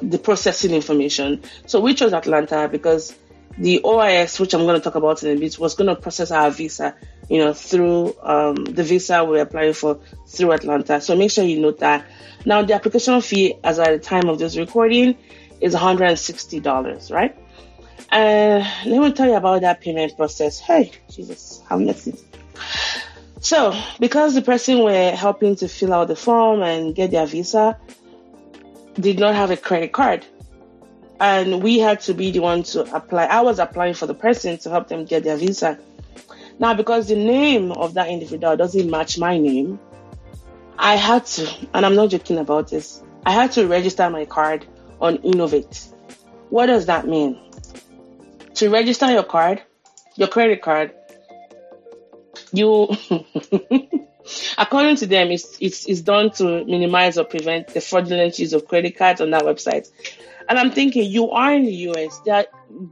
the 0.00 0.18
processing 0.18 0.72
information. 0.72 1.42
So 1.66 1.80
we 1.80 1.94
chose 1.94 2.12
Atlanta 2.12 2.68
because 2.68 3.14
the 3.58 3.80
OIS, 3.84 4.40
which 4.40 4.54
I'm 4.54 4.62
going 4.62 4.74
to 4.74 4.80
talk 4.80 4.94
about 4.94 5.22
in 5.22 5.36
a 5.36 5.40
bit, 5.40 5.58
was 5.58 5.74
going 5.74 5.88
to 5.88 5.96
process 5.96 6.30
our 6.30 6.50
visa, 6.50 6.94
you 7.28 7.38
know, 7.38 7.52
through 7.52 8.16
um, 8.22 8.56
the 8.56 8.82
visa 8.82 9.24
we're 9.24 9.42
applying 9.42 9.72
for 9.72 10.00
through 10.26 10.52
Atlanta. 10.52 11.00
So 11.00 11.16
make 11.16 11.30
sure 11.30 11.44
you 11.44 11.60
note 11.60 11.78
that. 11.78 12.04
Now, 12.44 12.62
the 12.62 12.74
application 12.74 13.20
fee, 13.20 13.54
as 13.62 13.78
at 13.78 13.90
the 13.90 13.98
time 13.98 14.28
of 14.28 14.38
this 14.38 14.56
recording, 14.56 15.16
is 15.60 15.74
$160, 15.74 17.12
right? 17.12 17.36
And 18.10 18.62
uh, 18.62 18.68
let 18.86 19.00
me 19.00 19.12
tell 19.12 19.28
you 19.28 19.34
about 19.34 19.62
that 19.62 19.80
payment 19.80 20.16
process. 20.16 20.58
Hey, 20.60 20.92
Jesus, 21.10 21.62
how 21.68 21.78
messy. 21.78 22.14
So, 23.40 23.78
because 23.98 24.34
the 24.34 24.42
person 24.42 24.82
we're 24.84 25.14
helping 25.14 25.56
to 25.56 25.68
fill 25.68 25.92
out 25.92 26.08
the 26.08 26.16
form 26.16 26.62
and 26.62 26.94
get 26.94 27.10
their 27.10 27.26
visa 27.26 27.78
did 28.94 29.18
not 29.18 29.34
have 29.34 29.50
a 29.50 29.56
credit 29.56 29.92
card, 29.92 30.24
and 31.20 31.62
we 31.62 31.78
had 31.78 32.00
to 32.02 32.14
be 32.14 32.30
the 32.30 32.40
one 32.40 32.62
to 32.64 32.82
apply. 32.94 33.24
I 33.24 33.40
was 33.42 33.58
applying 33.58 33.94
for 33.94 34.06
the 34.06 34.14
person 34.14 34.58
to 34.58 34.70
help 34.70 34.88
them 34.88 35.04
get 35.04 35.24
their 35.24 35.36
visa. 35.36 35.78
Now, 36.58 36.74
because 36.74 37.08
the 37.08 37.16
name 37.16 37.72
of 37.72 37.94
that 37.94 38.08
individual 38.08 38.56
doesn't 38.56 38.90
match 38.90 39.18
my 39.18 39.38
name, 39.38 39.78
I 40.78 40.96
had 40.96 41.26
to, 41.26 41.68
and 41.72 41.86
I'm 41.86 41.94
not 41.94 42.10
joking 42.10 42.38
about 42.38 42.68
this, 42.68 43.02
I 43.26 43.32
had 43.32 43.52
to 43.52 43.66
register 43.66 44.08
my 44.10 44.24
card 44.24 44.66
on 45.00 45.16
Innovate. 45.16 45.88
What 46.50 46.66
does 46.66 46.86
that 46.86 47.06
mean? 47.06 47.40
To 48.54 48.70
register 48.70 49.10
your 49.10 49.24
card, 49.24 49.62
your 50.16 50.28
credit 50.28 50.62
card, 50.62 50.92
you 52.52 52.88
According 54.58 54.96
to 54.96 55.06
them, 55.06 55.30
it's, 55.30 55.58
it's, 55.60 55.86
it's 55.86 56.00
done 56.00 56.30
to 56.32 56.64
minimize 56.64 57.18
or 57.18 57.24
prevent 57.24 57.68
the 57.68 57.80
fraudulent 57.80 58.38
use 58.38 58.52
of 58.52 58.66
credit 58.66 58.96
cards 58.96 59.20
on 59.20 59.30
that 59.30 59.42
website. 59.42 59.90
And 60.48 60.58
I'm 60.58 60.70
thinking, 60.70 61.10
you 61.10 61.30
are 61.30 61.54
in 61.54 61.64
the 61.64 61.72
US. 61.88 62.20
There 62.24 62.34
are 62.34 62.46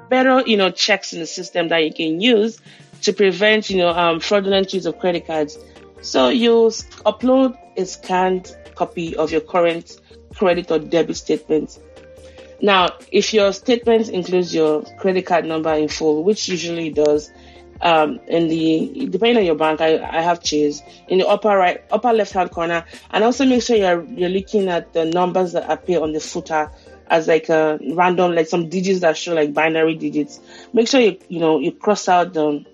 better, 0.09 0.43
you 0.47 0.57
know, 0.57 0.71
checks 0.71 1.13
in 1.13 1.21
the 1.21 1.27
system 1.27 1.69
that 1.69 1.85
you 1.85 1.93
can 1.93 2.21
use 2.21 2.59
to 3.03 3.13
prevent, 3.13 3.69
you 3.69 3.79
know, 3.79 3.91
um, 3.91 4.21
fraudulent 4.21 4.73
use 4.73 4.87
of 4.87 4.99
credit 4.99 5.27
cards. 5.27 5.59
So 6.01 6.29
you 6.29 6.53
upload 7.05 7.59
a 7.77 7.85
scanned 7.85 8.57
copy 8.75 9.17
of 9.17 9.31
your 9.31 9.41
current 9.41 10.01
credit 10.35 10.71
or 10.71 10.79
debit 10.79 11.17
statement. 11.17 11.79
Now, 12.61 12.91
if 13.11 13.35
your 13.35 13.53
statement 13.53 14.09
includes 14.09 14.55
your 14.55 14.83
credit 14.99 15.27
card 15.27 15.45
number 15.45 15.73
in 15.75 15.89
full, 15.89 16.23
which 16.23 16.49
usually 16.49 16.91
does, 16.91 17.31
um, 17.81 18.21
in 18.29 18.47
the 18.47 19.09
depending 19.11 19.39
on 19.39 19.45
your 19.45 19.57
bank, 19.57 19.81
I, 19.81 19.99
I 19.99 20.23
have 20.23 20.41
Chase 20.41 20.81
in 21.09 21.19
the 21.19 21.27
upper 21.27 21.49
right, 21.49 21.83
upper 21.91 22.13
left 22.13 22.33
hand 22.33 22.53
corner, 22.53 22.85
and 23.11 23.25
also 23.25 23.45
make 23.45 23.63
sure 23.63 23.77
you're 23.77 24.05
you're 24.05 24.29
looking 24.29 24.69
at 24.69 24.93
the 24.93 25.05
numbers 25.05 25.53
that 25.53 25.69
appear 25.69 26.01
on 26.01 26.13
the 26.13 26.21
footer 26.21 26.71
as 27.09 27.29
like 27.29 27.49
a 27.49 27.79
random, 27.93 28.35
like 28.35 28.47
some 28.47 28.69
digits 28.69 29.01
that 29.01 29.17
show 29.17 29.35
like 29.35 29.53
binary 29.53 29.95
digits. 29.95 30.41
Make 30.73 30.89
sure 30.89 31.01
you 31.01 31.19
you 31.29 31.41
know 31.41 31.59
you 31.59 31.73
cross 31.73 32.09
out 32.09 32.33
the 32.33 32.65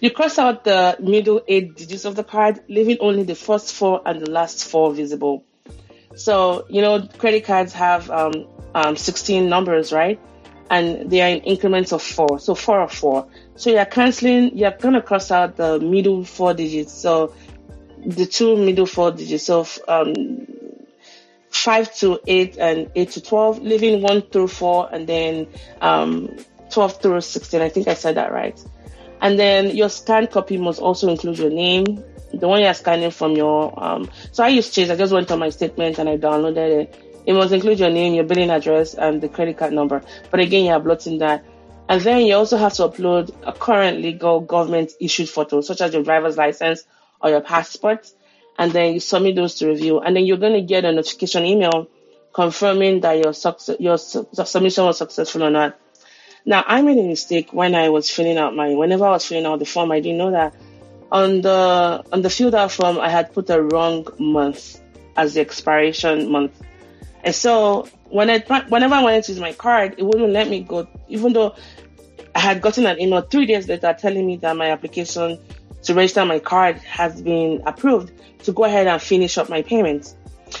you 0.00 0.10
cross 0.10 0.38
out 0.38 0.64
the 0.64 0.96
middle 1.00 1.42
eight 1.46 1.76
digits 1.76 2.04
of 2.04 2.16
the 2.16 2.24
card, 2.24 2.60
leaving 2.68 2.98
only 3.00 3.22
the 3.22 3.34
first 3.34 3.74
four 3.74 4.02
and 4.04 4.20
the 4.20 4.30
last 4.30 4.64
four 4.64 4.92
visible. 4.92 5.44
So, 6.16 6.66
you 6.68 6.82
know, 6.82 7.06
credit 7.18 7.44
cards 7.44 7.72
have 7.72 8.10
um, 8.10 8.46
um, 8.74 8.96
16 8.96 9.48
numbers, 9.48 9.92
right? 9.92 10.20
And 10.68 11.10
they 11.10 11.20
are 11.20 11.28
in 11.28 11.40
increments 11.40 11.92
of 11.92 12.02
four. 12.02 12.38
So, 12.38 12.54
four 12.54 12.80
of 12.80 12.92
four. 12.92 13.28
So, 13.56 13.70
you're 13.70 13.84
canceling, 13.84 14.56
you're 14.56 14.70
to 14.70 15.02
cross 15.02 15.30
out 15.30 15.56
the 15.56 15.80
middle 15.80 16.24
four 16.24 16.54
digits. 16.54 16.92
So, 16.92 17.34
the 18.04 18.26
two 18.26 18.56
middle 18.56 18.86
four 18.86 19.12
digits 19.12 19.50
of 19.50 19.78
um, 19.86 20.46
5 21.50 21.94
to 21.96 22.20
8 22.26 22.56
and 22.58 22.90
8 22.94 23.10
to 23.10 23.20
12, 23.22 23.62
leaving 23.62 24.02
1 24.02 24.22
through 24.22 24.48
4, 24.48 24.88
and 24.92 25.06
then 25.06 25.46
um, 25.80 26.36
12 26.70 27.02
through 27.02 27.20
16. 27.20 27.60
I 27.60 27.68
think 27.68 27.88
I 27.88 27.94
said 27.94 28.16
that 28.16 28.32
right. 28.32 28.62
And 29.20 29.38
then 29.38 29.76
your 29.76 29.88
scanned 29.88 30.30
copy 30.30 30.56
must 30.56 30.80
also 30.80 31.08
include 31.08 31.38
your 31.38 31.50
name, 31.50 32.02
the 32.32 32.48
one 32.48 32.62
you're 32.62 32.74
scanning 32.74 33.10
from 33.10 33.32
your. 33.32 33.72
Um, 33.82 34.08
so 34.32 34.44
I 34.44 34.48
use 34.48 34.70
Chase. 34.70 34.90
I 34.90 34.96
just 34.96 35.12
went 35.12 35.30
on 35.30 35.38
my 35.38 35.50
statement 35.50 35.98
and 35.98 36.08
I 36.08 36.16
downloaded 36.16 36.82
it. 36.82 37.06
It 37.26 37.34
must 37.34 37.52
include 37.52 37.78
your 37.78 37.90
name, 37.90 38.14
your 38.14 38.24
billing 38.24 38.50
address, 38.50 38.94
and 38.94 39.20
the 39.20 39.28
credit 39.28 39.58
card 39.58 39.72
number. 39.72 40.02
But 40.30 40.40
again, 40.40 40.64
you're 40.64 40.76
uploading 40.76 41.18
that. 41.18 41.44
And 41.88 42.00
then 42.00 42.24
you 42.24 42.34
also 42.34 42.56
have 42.56 42.72
to 42.74 42.88
upload 42.88 43.34
a 43.42 43.52
current 43.52 44.00
legal 44.00 44.40
government 44.40 44.92
issued 45.00 45.28
photo, 45.28 45.60
such 45.60 45.80
as 45.80 45.92
your 45.92 46.02
driver's 46.02 46.36
license 46.36 46.84
or 47.20 47.30
your 47.30 47.40
passport. 47.40 48.10
And 48.60 48.70
then 48.72 48.94
you 48.94 49.00
submit 49.00 49.36
those 49.36 49.54
to 49.56 49.68
review. 49.68 50.00
And 50.00 50.14
then 50.14 50.26
you're 50.26 50.36
going 50.36 50.52
to 50.52 50.60
get 50.60 50.84
a 50.84 50.92
notification 50.92 51.46
email 51.46 51.88
confirming 52.32 53.00
that 53.00 53.18
your, 53.18 53.32
success, 53.32 53.76
your 53.80 53.96
submission 53.96 54.84
was 54.84 54.98
successful 54.98 55.42
or 55.42 55.50
not. 55.50 55.78
Now, 56.44 56.62
I 56.66 56.82
made 56.82 56.98
a 56.98 57.02
mistake 57.02 57.52
when 57.52 57.74
I 57.74 57.88
was 57.88 58.10
filling 58.10 58.36
out 58.36 58.54
my, 58.54 58.74
whenever 58.74 59.06
I 59.06 59.10
was 59.10 59.26
filling 59.26 59.46
out 59.46 59.58
the 59.58 59.64
form, 59.64 59.90
I 59.90 60.00
didn't 60.00 60.18
know 60.18 60.30
that 60.32 60.54
on 61.10 61.40
the, 61.40 62.04
on 62.12 62.22
the 62.22 62.30
filled 62.30 62.54
out 62.54 62.70
form, 62.70 62.98
I 62.98 63.08
had 63.08 63.32
put 63.32 63.50
a 63.50 63.62
wrong 63.62 64.06
month 64.18 64.80
as 65.16 65.34
the 65.34 65.40
expiration 65.40 66.30
month. 66.30 66.52
And 67.24 67.34
so 67.34 67.88
when 68.10 68.30
I, 68.30 68.38
whenever 68.68 68.94
I 68.94 69.02
wanted 69.02 69.24
to 69.24 69.32
use 69.32 69.40
my 69.40 69.52
card, 69.52 69.94
it 69.98 70.02
wouldn't 70.02 70.32
let 70.32 70.48
me 70.48 70.60
go, 70.60 70.86
even 71.08 71.32
though 71.32 71.56
I 72.34 72.40
had 72.40 72.62
gotten 72.62 72.86
an 72.86 73.00
email 73.00 73.22
three 73.22 73.46
days 73.46 73.68
later 73.68 73.94
telling 73.98 74.26
me 74.26 74.36
that 74.36 74.56
my 74.56 74.70
application 74.70 75.38
to 75.82 75.94
register 75.94 76.24
my 76.24 76.38
card 76.38 76.76
has 76.78 77.20
been 77.22 77.62
approved 77.66 78.12
to 78.44 78.52
go 78.52 78.64
ahead 78.64 78.86
and 78.86 79.00
finish 79.00 79.38
up 79.38 79.48
my 79.48 79.62
payments. 79.62 80.16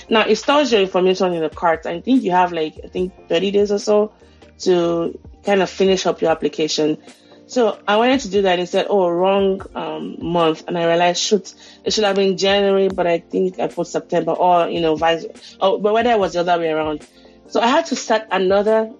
Now 0.08 0.26
it 0.26 0.36
stores 0.36 0.72
your 0.72 0.80
information 0.80 1.32
in 1.32 1.42
the 1.42 1.50
cart. 1.50 1.86
I 1.86 2.00
think 2.00 2.22
you 2.22 2.30
have 2.30 2.52
like 2.52 2.74
I 2.84 2.88
think 2.88 3.12
30 3.28 3.50
days 3.50 3.72
or 3.72 3.78
so 3.78 4.12
to 4.60 5.18
kind 5.44 5.62
of 5.62 5.70
finish 5.70 6.06
up 6.06 6.20
your 6.20 6.30
application. 6.30 6.98
So 7.46 7.80
I 7.88 7.96
wanted 7.96 8.20
to 8.20 8.30
do 8.30 8.42
that 8.42 8.68
said, 8.68 8.86
oh, 8.88 9.08
wrong 9.08 9.62
um, 9.74 10.18
month. 10.20 10.62
And 10.68 10.78
I 10.78 10.86
realized, 10.86 11.20
shoot, 11.20 11.52
it 11.84 11.92
should 11.92 12.04
have 12.04 12.14
been 12.14 12.36
January, 12.36 12.86
but 12.88 13.08
I 13.08 13.18
think 13.18 13.58
I 13.58 13.66
put 13.66 13.88
September 13.88 14.30
or, 14.30 14.68
you 14.68 14.80
know, 14.80 14.94
vice, 14.94 15.26
oh, 15.60 15.78
but 15.78 15.92
whether 15.92 16.12
it 16.12 16.18
was 16.18 16.34
the 16.34 16.40
other 16.40 16.58
way 16.58 16.70
around. 16.70 17.04
So 17.48 17.60
I 17.60 17.66
had 17.66 17.86
to 17.86 17.96
start 17.96 18.28
another 18.30 18.92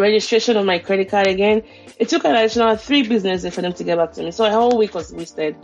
registration 0.00 0.56
of 0.56 0.66
my 0.66 0.78
credit 0.78 1.08
card 1.08 1.26
again. 1.26 1.62
It 1.98 2.08
took 2.08 2.24
an 2.24 2.34
additional 2.34 2.76
three 2.76 3.06
business 3.06 3.42
days 3.42 3.54
for 3.54 3.62
them 3.62 3.72
to 3.74 3.84
get 3.84 3.98
back 3.98 4.12
to 4.12 4.22
me. 4.22 4.30
So 4.30 4.44
a 4.44 4.50
whole 4.50 4.76
week 4.78 4.94
was 4.94 5.12
wasted. 5.12 5.56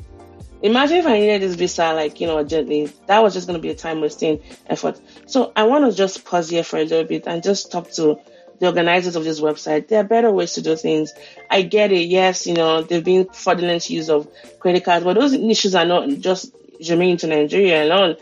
Imagine 0.62 0.98
if 0.98 1.06
I 1.06 1.18
needed 1.18 1.42
this 1.42 1.54
visa, 1.54 1.92
like, 1.92 2.20
you 2.20 2.26
know, 2.26 2.38
urgently. 2.38 2.90
That 3.06 3.22
was 3.22 3.34
just 3.34 3.46
going 3.46 3.58
to 3.58 3.62
be 3.62 3.70
a 3.70 3.74
time 3.74 4.00
wasting 4.00 4.42
effort. 4.66 5.00
So 5.26 5.52
I 5.54 5.64
want 5.64 5.90
to 5.90 5.96
just 5.96 6.24
pause 6.24 6.48
here 6.48 6.64
for 6.64 6.78
a 6.78 6.84
little 6.84 7.04
bit 7.04 7.26
and 7.26 7.42
just 7.42 7.70
talk 7.70 7.90
to 7.92 8.18
the 8.58 8.66
organizers 8.66 9.16
of 9.16 9.24
this 9.24 9.40
website, 9.40 9.88
there 9.88 10.00
are 10.00 10.04
better 10.04 10.30
ways 10.30 10.54
to 10.54 10.62
do 10.62 10.76
things. 10.76 11.12
I 11.50 11.62
get 11.62 11.92
it. 11.92 12.06
Yes, 12.06 12.46
you 12.46 12.54
know, 12.54 12.82
there've 12.82 13.04
been 13.04 13.28
fraudulent 13.28 13.88
use 13.90 14.08
of 14.08 14.28
credit 14.58 14.84
cards, 14.84 15.04
but 15.04 15.14
those 15.14 15.32
issues 15.32 15.74
are 15.74 15.84
not 15.84 16.08
just 16.20 16.54
germane 16.80 17.16
to 17.18 17.26
Nigeria 17.26 17.84
alone. 17.84 18.16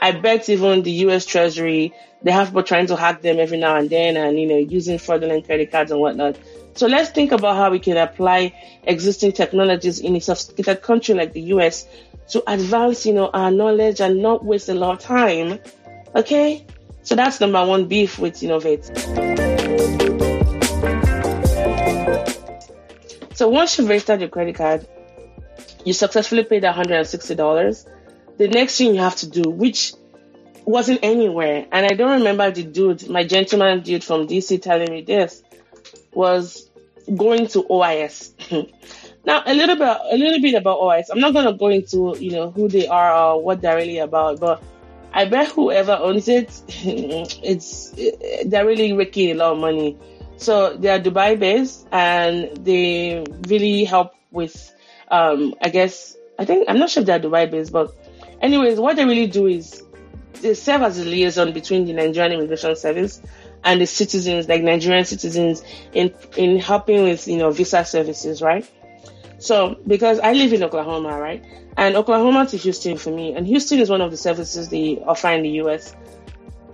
I 0.00 0.12
bet 0.12 0.48
even 0.48 0.82
the 0.82 0.92
US 1.06 1.26
Treasury, 1.26 1.92
they 2.22 2.30
have 2.30 2.48
people 2.48 2.62
trying 2.62 2.86
to 2.86 2.96
hack 2.96 3.22
them 3.22 3.38
every 3.38 3.58
now 3.58 3.76
and 3.76 3.90
then 3.90 4.16
and, 4.16 4.38
you 4.38 4.46
know, 4.46 4.56
using 4.56 4.98
fraudulent 4.98 5.46
credit 5.46 5.72
cards 5.72 5.90
and 5.90 6.00
whatnot. 6.00 6.38
So 6.74 6.86
let's 6.86 7.10
think 7.10 7.32
about 7.32 7.56
how 7.56 7.70
we 7.70 7.80
can 7.80 7.96
apply 7.96 8.54
existing 8.84 9.32
technologies 9.32 9.98
in 9.98 10.14
a 10.14 10.20
sophisticated 10.20 10.82
country 10.82 11.14
like 11.14 11.32
the 11.32 11.42
US 11.54 11.86
to 12.28 12.42
advance, 12.50 13.06
you 13.06 13.14
know, 13.14 13.28
our 13.28 13.50
knowledge 13.50 14.00
and 14.00 14.22
not 14.22 14.44
waste 14.44 14.68
a 14.68 14.74
lot 14.74 14.92
of 14.94 15.00
time. 15.00 15.58
Okay? 16.14 16.64
So 17.02 17.16
that's 17.16 17.40
number 17.40 17.64
one 17.64 17.88
beef 17.88 18.18
with 18.18 18.40
Innovate. 18.42 18.84
So 23.34 23.48
once 23.48 23.78
you've 23.78 23.88
registered 23.88 24.20
your 24.20 24.28
credit 24.28 24.56
card, 24.56 24.86
you 25.84 25.92
successfully 25.92 26.44
paid 26.44 26.62
$160. 26.62 27.86
The 28.38 28.48
next 28.48 28.78
thing 28.78 28.94
you 28.94 29.00
have 29.00 29.16
to 29.16 29.28
do, 29.28 29.50
which 29.50 29.94
wasn't 30.64 31.00
anywhere, 31.02 31.66
and 31.72 31.86
I 31.86 31.94
don't 31.94 32.18
remember 32.18 32.50
the 32.50 32.62
dude, 32.62 33.08
my 33.08 33.24
gentleman 33.24 33.82
dude 33.82 34.04
from 34.04 34.28
DC 34.28 34.62
telling 34.62 34.90
me 34.90 35.02
this, 35.02 35.42
was 36.12 36.70
going 37.14 37.48
to 37.48 37.64
OIS. 37.64 38.32
now 39.24 39.42
a 39.44 39.54
little 39.54 39.76
bit, 39.76 39.96
a 40.10 40.16
little 40.16 40.40
bit 40.40 40.54
about 40.54 40.78
OIS. 40.78 41.06
I'm 41.10 41.20
not 41.20 41.34
gonna 41.34 41.52
go 41.52 41.68
into 41.68 42.16
you 42.18 42.30
know 42.30 42.50
who 42.50 42.68
they 42.68 42.86
are 42.86 43.12
or 43.12 43.42
what 43.42 43.60
they're 43.60 43.76
really 43.76 43.98
about, 43.98 44.38
but 44.38 44.62
I 45.12 45.24
bet 45.24 45.48
whoever 45.48 45.92
owns 45.92 46.28
it, 46.28 46.50
it's 46.68 47.92
they're 48.46 48.66
really 48.66 48.92
making 48.92 49.30
a 49.30 49.34
lot 49.34 49.52
of 49.52 49.58
money. 49.58 49.96
So 50.36 50.76
they 50.76 50.90
are 50.90 51.00
Dubai 51.00 51.38
based 51.38 51.88
and 51.90 52.56
they 52.64 53.24
really 53.48 53.82
help 53.82 54.12
with, 54.30 54.72
um, 55.10 55.54
I 55.60 55.68
guess, 55.70 56.16
I 56.38 56.44
think, 56.44 56.68
I'm 56.68 56.78
not 56.78 56.90
sure 56.90 57.00
if 57.00 57.08
they're 57.08 57.18
Dubai 57.18 57.50
based, 57.50 57.72
but 57.72 57.92
anyways, 58.40 58.78
what 58.78 58.96
they 58.96 59.04
really 59.04 59.26
do 59.26 59.46
is 59.46 59.82
they 60.40 60.54
serve 60.54 60.82
as 60.82 60.98
a 60.98 61.04
liaison 61.04 61.52
between 61.52 61.84
the 61.84 61.92
Nigerian 61.92 62.32
Immigration 62.32 62.76
Service 62.76 63.20
and 63.64 63.80
the 63.80 63.86
citizens, 63.86 64.48
like 64.48 64.62
Nigerian 64.62 65.04
citizens, 65.04 65.62
in 65.92 66.14
in 66.36 66.58
helping 66.58 67.02
with 67.02 67.26
you 67.26 67.38
know 67.38 67.50
visa 67.50 67.84
services, 67.84 68.40
right? 68.42 68.68
So 69.38 69.76
because 69.86 70.18
I 70.20 70.32
live 70.32 70.52
in 70.52 70.62
Oklahoma, 70.62 71.18
right, 71.18 71.44
and 71.76 71.96
Oklahoma 71.96 72.46
to 72.46 72.56
Houston 72.56 72.96
for 72.96 73.10
me, 73.10 73.34
and 73.34 73.46
Houston 73.46 73.78
is 73.78 73.90
one 73.90 74.00
of 74.00 74.10
the 74.10 74.16
services 74.16 74.68
they 74.68 75.02
offer 75.06 75.28
in 75.28 75.42
the 75.42 75.50
U.S. 75.62 75.94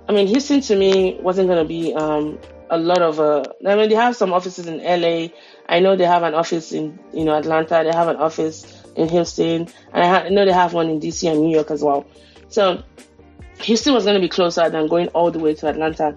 I 0.09 0.13
mean, 0.13 0.27
Houston 0.27 0.61
to 0.63 0.77
me 0.77 1.19
wasn't 1.21 1.49
going 1.49 1.63
to 1.63 1.69
be 1.69 1.95
um, 1.95 2.39
a 2.71 2.79
lot 2.79 3.03
of. 3.03 3.21
Uh, 3.21 3.45
I 3.67 3.77
mean, 3.77 3.89
they 3.89 3.95
have 3.95 4.17
some 4.17 4.33
offices 4.33 4.67
in 4.67 4.79
LA. 4.79 5.29
I 5.69 5.81
know 5.81 5.97
they 5.97 6.05
have 6.05 6.23
an 6.23 6.35
office 6.35 6.73
in 6.73 6.99
you 7.13 7.25
know 7.25 7.37
Atlanta. 7.37 7.83
They 7.85 7.97
have 7.97 8.09
an 8.09 8.17
office 8.17 8.74
in 8.97 9.09
Houston, 9.09 9.69
and 9.93 10.05
I, 10.05 10.07
ha- 10.07 10.25
I 10.27 10.29
know 10.29 10.45
they 10.45 10.53
have 10.53 10.73
one 10.73 10.89
in 10.89 11.01
DC 11.01 11.31
and 11.31 11.41
New 11.41 11.55
York 11.55 11.71
as 11.71 11.83
well. 11.83 12.07
So 12.49 12.83
Houston 13.61 13.95
was 13.95 14.05
going 14.05 14.15
to 14.15 14.21
be 14.21 14.29
closer 14.29 14.69
than 14.69 14.87
going 14.89 15.09
all 15.09 15.31
the 15.31 15.39
way 15.39 15.55
to 15.55 15.67
Atlanta. 15.67 16.17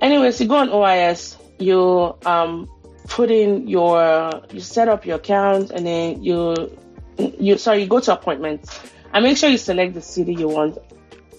Anyways, 0.00 0.40
you 0.40 0.48
go 0.48 0.56
on 0.56 0.68
OIS, 0.68 1.36
you 1.58 2.14
um, 2.26 2.70
put 3.08 3.30
in 3.30 3.66
your, 3.68 4.42
you 4.52 4.60
set 4.60 4.88
up 4.88 5.06
your 5.06 5.16
account, 5.16 5.70
and 5.70 5.86
then 5.86 6.22
you 6.22 6.76
you 7.18 7.58
sorry, 7.58 7.82
you 7.82 7.86
go 7.86 8.00
to 8.00 8.12
appointments 8.12 8.80
and 9.12 9.24
make 9.24 9.36
sure 9.36 9.48
you 9.48 9.58
select 9.58 9.94
the 9.94 10.02
city 10.02 10.34
you 10.34 10.48
want. 10.48 10.78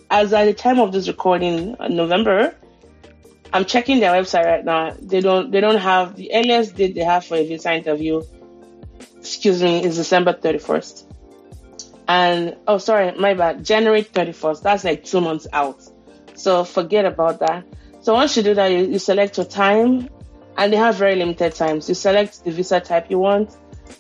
As 0.10 0.34
at 0.34 0.46
the 0.46 0.54
time 0.54 0.80
of 0.80 0.92
this 0.92 1.08
recording, 1.08 1.76
uh, 1.80 1.88
November, 1.88 2.56
I'm 3.54 3.66
checking 3.66 4.00
their 4.00 4.12
website 4.12 4.46
right 4.46 4.66
now. 4.66 4.96
They 5.00 5.22
don't 5.22 5.52
they 5.52 5.62
don't 5.62 5.80
have 5.80 6.16
the 6.16 6.34
earliest 6.34 6.76
date 6.76 6.96
they 6.96 7.04
have 7.04 7.26
for 7.26 7.36
a 7.36 7.46
visa 7.46 7.74
interview. 7.74 8.24
Excuse 9.28 9.62
me, 9.62 9.84
is 9.84 9.96
December 9.98 10.34
31st. 10.34 11.04
And 12.08 12.56
oh, 12.68 12.78
sorry, 12.78 13.12
my 13.18 13.34
bad. 13.34 13.66
January 13.66 14.04
31st. 14.04 14.62
That's 14.62 14.84
like 14.84 15.04
two 15.04 15.22
months 15.22 15.48
out. 15.52 15.82
So 16.36 16.64
forget 16.64 17.06
about 17.06 17.40
that. 17.40 17.66
So 18.02 18.14
once 18.14 18.38
you 18.38 18.44
do 18.44 18.54
that, 18.54 18.72
you, 18.72 18.86
you 18.86 19.00
select 19.00 19.38
your 19.38 19.46
time, 19.46 20.10
and 20.58 20.72
they 20.72 20.78
have 20.78 20.96
very 20.96 21.16
limited 21.16 21.56
times. 21.56 21.90
You 21.90 21.96
select 21.96 22.44
the 22.46 22.52
visa 22.52 22.80
type 22.80 23.12
you 23.12 23.20
want 23.20 23.56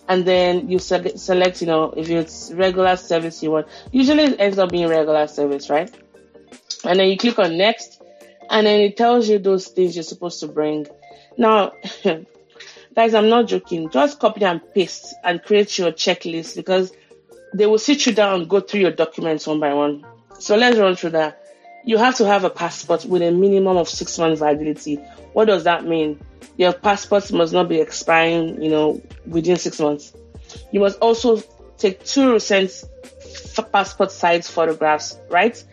and 0.07 0.25
then 0.25 0.69
you 0.69 0.79
select, 0.79 1.61
you 1.61 1.67
know, 1.67 1.93
if 1.95 2.09
it's 2.09 2.51
regular 2.53 2.95
service 2.95 3.43
you 3.43 3.51
want. 3.51 3.67
Usually 3.91 4.23
it 4.23 4.39
ends 4.39 4.57
up 4.57 4.71
being 4.71 4.87
regular 4.87 5.27
service, 5.27 5.69
right? 5.69 5.93
And 6.83 6.99
then 6.99 7.07
you 7.09 7.17
click 7.17 7.39
on 7.39 7.57
next, 7.57 8.01
and 8.49 8.65
then 8.65 8.79
it 8.81 8.97
tells 8.97 9.27
you 9.27 9.39
those 9.39 9.67
things 9.67 9.95
you're 9.95 10.03
supposed 10.03 10.39
to 10.41 10.47
bring. 10.47 10.87
Now, 11.37 11.73
guys, 12.97 13.13
I'm 13.13 13.29
not 13.29 13.45
joking. 13.45 13.91
Just 13.91 14.19
copy 14.19 14.43
and 14.43 14.59
paste 14.73 15.13
and 15.23 15.43
create 15.43 15.77
your 15.77 15.91
checklist 15.91 16.55
because 16.55 16.91
they 17.53 17.67
will 17.67 17.77
sit 17.77 18.07
you 18.07 18.11
down 18.11 18.41
and 18.41 18.49
go 18.49 18.59
through 18.59 18.79
your 18.79 18.91
documents 18.91 19.45
one 19.45 19.59
by 19.59 19.71
one. 19.71 20.03
So 20.39 20.57
let's 20.57 20.79
run 20.79 20.95
through 20.95 21.11
that. 21.11 21.39
You 21.85 21.99
have 21.99 22.15
to 22.15 22.25
have 22.25 22.43
a 22.43 22.49
passport 22.49 23.05
with 23.05 23.21
a 23.21 23.29
minimum 23.29 23.77
of 23.77 23.87
six 23.87 24.17
months 24.17 24.39
validity. 24.39 24.95
What 25.33 25.45
does 25.45 25.65
that 25.65 25.85
mean? 25.85 26.19
Your 26.57 26.73
passport 26.73 27.31
must 27.31 27.53
not 27.53 27.69
be 27.69 27.79
expiring, 27.79 28.63
you 28.63 28.71
know, 28.71 28.99
within 29.27 29.57
six 29.57 29.79
months. 29.79 30.11
You 30.71 30.79
must 30.79 30.97
also 30.97 31.43
take 31.77 32.03
two 32.03 32.33
recent 32.33 32.83
passport 33.71 34.11
size 34.11 34.49
photographs, 34.49 35.19
right? 35.29 35.63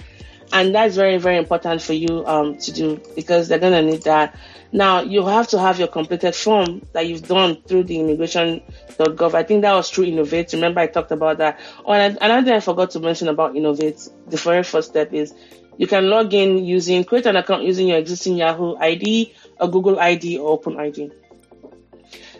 And 0.55 0.73
that's 0.73 0.95
very, 0.95 1.19
very 1.19 1.37
important 1.37 1.83
for 1.83 1.95
you 1.95 2.25
um, 2.27 2.57
to 2.59 2.71
do 2.73 3.01
because 3.17 3.49
they're 3.49 3.59
to 3.59 3.83
need 3.83 4.03
that. 4.05 4.39
Now, 4.71 5.03
you 5.03 5.27
have 5.27 5.49
to 5.49 5.59
have 5.59 5.81
your 5.81 5.89
completed 5.89 6.33
form 6.33 6.87
that 6.93 7.09
you've 7.09 7.27
done 7.27 7.61
through 7.63 7.85
the 7.85 7.99
immigration.gov. 7.99 9.35
I 9.35 9.43
think 9.43 9.63
that 9.63 9.73
was 9.75 9.91
through 9.91 10.05
Innovate. 10.05 10.53
Remember, 10.53 10.79
I 10.79 10.87
talked 10.87 11.11
about 11.11 11.39
that. 11.39 11.59
Oh, 11.85 11.93
and 11.93 12.17
another 12.21 12.45
thing 12.45 12.55
I 12.55 12.61
forgot 12.61 12.93
to 12.93 13.01
mention 13.01 13.27
about 13.27 13.57
Innovate, 13.57 14.09
the 14.29 14.37
very 14.37 14.63
first 14.63 14.91
step 14.91 15.13
is 15.13 15.35
you 15.77 15.89
can 15.89 16.09
log 16.09 16.33
in 16.33 16.65
using, 16.65 17.03
create 17.03 17.27
an 17.27 17.35
account 17.35 17.65
using 17.65 17.89
your 17.89 17.99
existing 17.99 18.37
Yahoo 18.37 18.77
ID, 18.77 19.35
a 19.59 19.67
Google 19.67 19.99
ID, 19.99 20.39
or 20.39 20.51
Open 20.51 20.79
ID. 20.79 21.11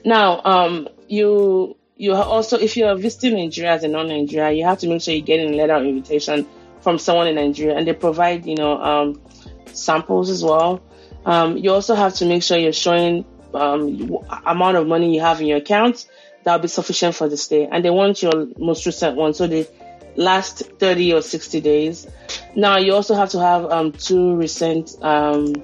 Now, 0.05 0.41
um, 0.45 0.89
you 1.09 1.77
you 1.97 2.15
also, 2.15 2.59
if 2.59 2.77
you're 2.77 2.95
visiting 2.95 3.35
Nigeria 3.35 3.73
as 3.73 3.83
a 3.83 3.89
non-Nigeria, 3.89 4.53
you 4.53 4.65
have 4.65 4.79
to 4.81 4.89
make 4.89 5.03
sure 5.03 5.15
you 5.15 5.23
get 5.23 5.41
a 5.41 5.49
letter 5.53 5.75
of 5.75 5.85
invitation 5.85 6.47
from 6.85 6.99
someone 6.99 7.27
in 7.27 7.35
Nigeria, 7.35 7.77
and 7.77 7.87
they 7.89 7.95
provide, 7.95 8.47
you 8.47 8.55
know, 8.55 8.81
um, 8.81 9.21
samples 9.73 10.31
as 10.31 10.45
well. 10.45 10.83
Um, 11.25 11.57
you 11.57 11.73
also 11.73 11.95
have 11.95 12.15
to 12.17 12.27
make 12.27 12.43
sure 12.43 12.59
you're 12.59 12.73
showing 12.73 13.25
um, 13.55 14.19
amount 14.45 14.77
of 14.77 14.87
money 14.87 15.15
you 15.15 15.21
have 15.21 15.41
in 15.41 15.47
your 15.47 15.59
account 15.59 16.07
that'll 16.45 16.61
be 16.61 16.69
sufficient 16.69 17.15
for 17.15 17.29
the 17.29 17.37
stay, 17.37 17.67
and 17.67 17.85
they 17.85 17.91
want 17.91 18.23
your 18.23 18.47
most 18.59 18.85
recent 18.87 19.17
one, 19.17 19.33
so 19.33 19.47
they 19.47 19.67
last 20.17 20.59
30 20.79 21.15
or 21.15 21.23
60 21.23 21.61
days. 21.61 22.07
Now 22.55 22.77
you 22.77 22.95
also 22.95 23.15
have 23.15 23.31
to 23.31 23.41
have 23.41 23.65
um, 23.65 23.93
two 23.93 24.37
recent 24.37 24.95
um, 25.03 25.55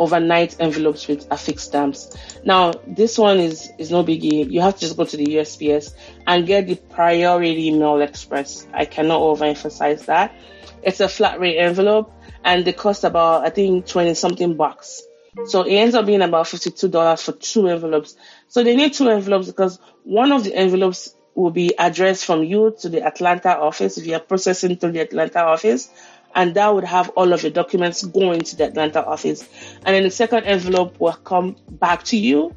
overnight 0.00 0.56
envelopes 0.58 1.06
with 1.06 1.30
affixed 1.30 1.66
stamps. 1.66 2.16
Now, 2.42 2.72
this 2.86 3.18
one 3.18 3.38
is, 3.38 3.70
is 3.78 3.90
no 3.90 4.02
biggie. 4.02 4.50
You 4.50 4.62
have 4.62 4.74
to 4.74 4.80
just 4.80 4.96
go 4.96 5.04
to 5.04 5.16
the 5.16 5.26
USPS 5.26 5.94
and 6.26 6.46
get 6.46 6.66
the 6.66 6.76
priority 6.76 7.70
mail 7.70 8.00
express. 8.00 8.66
I 8.72 8.86
cannot 8.86 9.20
overemphasize 9.20 10.06
that. 10.06 10.34
It's 10.82 11.00
a 11.00 11.08
flat 11.08 11.38
rate 11.38 11.58
envelope 11.58 12.12
and 12.42 12.64
they 12.64 12.72
cost 12.72 13.04
about, 13.04 13.44
I 13.44 13.50
think, 13.50 13.86
20 13.86 14.14
something 14.14 14.56
bucks. 14.56 15.02
So 15.44 15.62
it 15.62 15.74
ends 15.74 15.94
up 15.94 16.06
being 16.06 16.22
about 16.22 16.46
$52 16.46 17.22
for 17.22 17.32
two 17.32 17.68
envelopes. 17.68 18.16
So 18.48 18.64
they 18.64 18.74
need 18.74 18.94
two 18.94 19.08
envelopes 19.10 19.48
because 19.48 19.78
one 20.02 20.32
of 20.32 20.44
the 20.44 20.54
envelopes 20.54 21.14
will 21.34 21.50
be 21.50 21.74
addressed 21.78 22.24
from 22.24 22.42
you 22.42 22.74
to 22.80 22.88
the 22.88 23.04
Atlanta 23.06 23.56
office 23.56 23.98
if 23.98 24.06
you 24.06 24.14
are 24.14 24.20
processing 24.20 24.76
through 24.76 24.92
the 24.92 25.00
Atlanta 25.00 25.44
office 25.44 25.88
and 26.34 26.54
that 26.54 26.74
would 26.74 26.84
have 26.84 27.10
all 27.10 27.32
of 27.32 27.42
your 27.42 27.52
documents 27.52 28.04
going 28.04 28.40
to 28.40 28.56
the 28.56 28.64
Atlanta 28.64 29.04
office. 29.04 29.48
And 29.84 29.94
then 29.94 30.04
the 30.04 30.10
second 30.10 30.44
envelope 30.44 31.00
will 31.00 31.12
come 31.12 31.56
back 31.70 32.04
to 32.04 32.16
you 32.16 32.54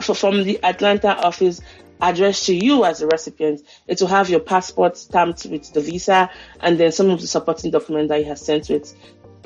from 0.00 0.44
the 0.44 0.62
Atlanta 0.62 1.16
office 1.16 1.60
addressed 2.00 2.46
to 2.46 2.54
you 2.54 2.84
as 2.84 3.02
a 3.02 3.06
recipient. 3.06 3.62
It 3.86 4.00
will 4.00 4.08
have 4.08 4.30
your 4.30 4.40
passport 4.40 4.96
stamped 4.96 5.44
with 5.46 5.72
the 5.72 5.80
visa 5.80 6.30
and 6.60 6.78
then 6.78 6.92
some 6.92 7.10
of 7.10 7.20
the 7.20 7.26
supporting 7.26 7.70
documents 7.70 8.08
that 8.10 8.20
you 8.20 8.24
have 8.26 8.38
sent 8.38 8.68
with, 8.68 8.94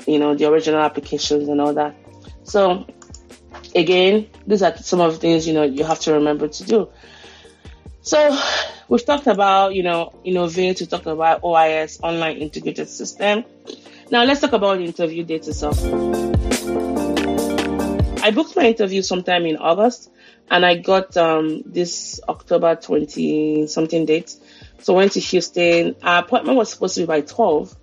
you 0.07 0.19
know, 0.19 0.35
the 0.35 0.45
original 0.49 0.79
applications 0.79 1.49
and 1.49 1.59
all 1.59 1.73
that. 1.73 1.95
So 2.43 2.85
again, 3.75 4.29
these 4.47 4.61
are 4.61 4.75
some 4.77 5.01
of 5.01 5.13
the 5.13 5.19
things, 5.19 5.47
you 5.47 5.53
know, 5.53 5.63
you 5.63 5.83
have 5.83 5.99
to 6.01 6.13
remember 6.13 6.47
to 6.47 6.63
do. 6.63 6.89
So 8.05 8.39
we've 8.87 9.03
talked 9.03 9.25
about, 9.25 9.73
you 9.73 9.81
know, 9.81 10.13
Innovate, 10.23 10.79
we 10.79 10.85
talked 10.85 11.07
about 11.07 11.41
OIS, 11.41 11.99
Online 12.03 12.37
Integrated 12.37 12.87
System. 12.87 13.43
Now 14.11 14.23
let's 14.25 14.41
talk 14.41 14.53
about 14.53 14.79
interview 14.79 15.23
date 15.23 15.47
itself. 15.47 15.83
I 18.23 18.29
booked 18.29 18.55
my 18.55 18.67
interview 18.67 19.01
sometime 19.01 19.47
in 19.47 19.57
August 19.57 20.11
and 20.51 20.63
I 20.63 20.75
got 20.75 21.17
um, 21.17 21.63
this 21.65 22.19
October 22.29 22.75
20 22.75 23.65
something 23.65 24.05
date. 24.05 24.35
So 24.81 24.93
I 24.93 24.97
went 24.97 25.13
to 25.13 25.19
Houston. 25.19 25.95
Our 26.03 26.21
appointment 26.21 26.59
was 26.59 26.69
supposed 26.69 26.93
to 26.95 27.01
be 27.01 27.07
by 27.07 27.21
12. 27.21 27.75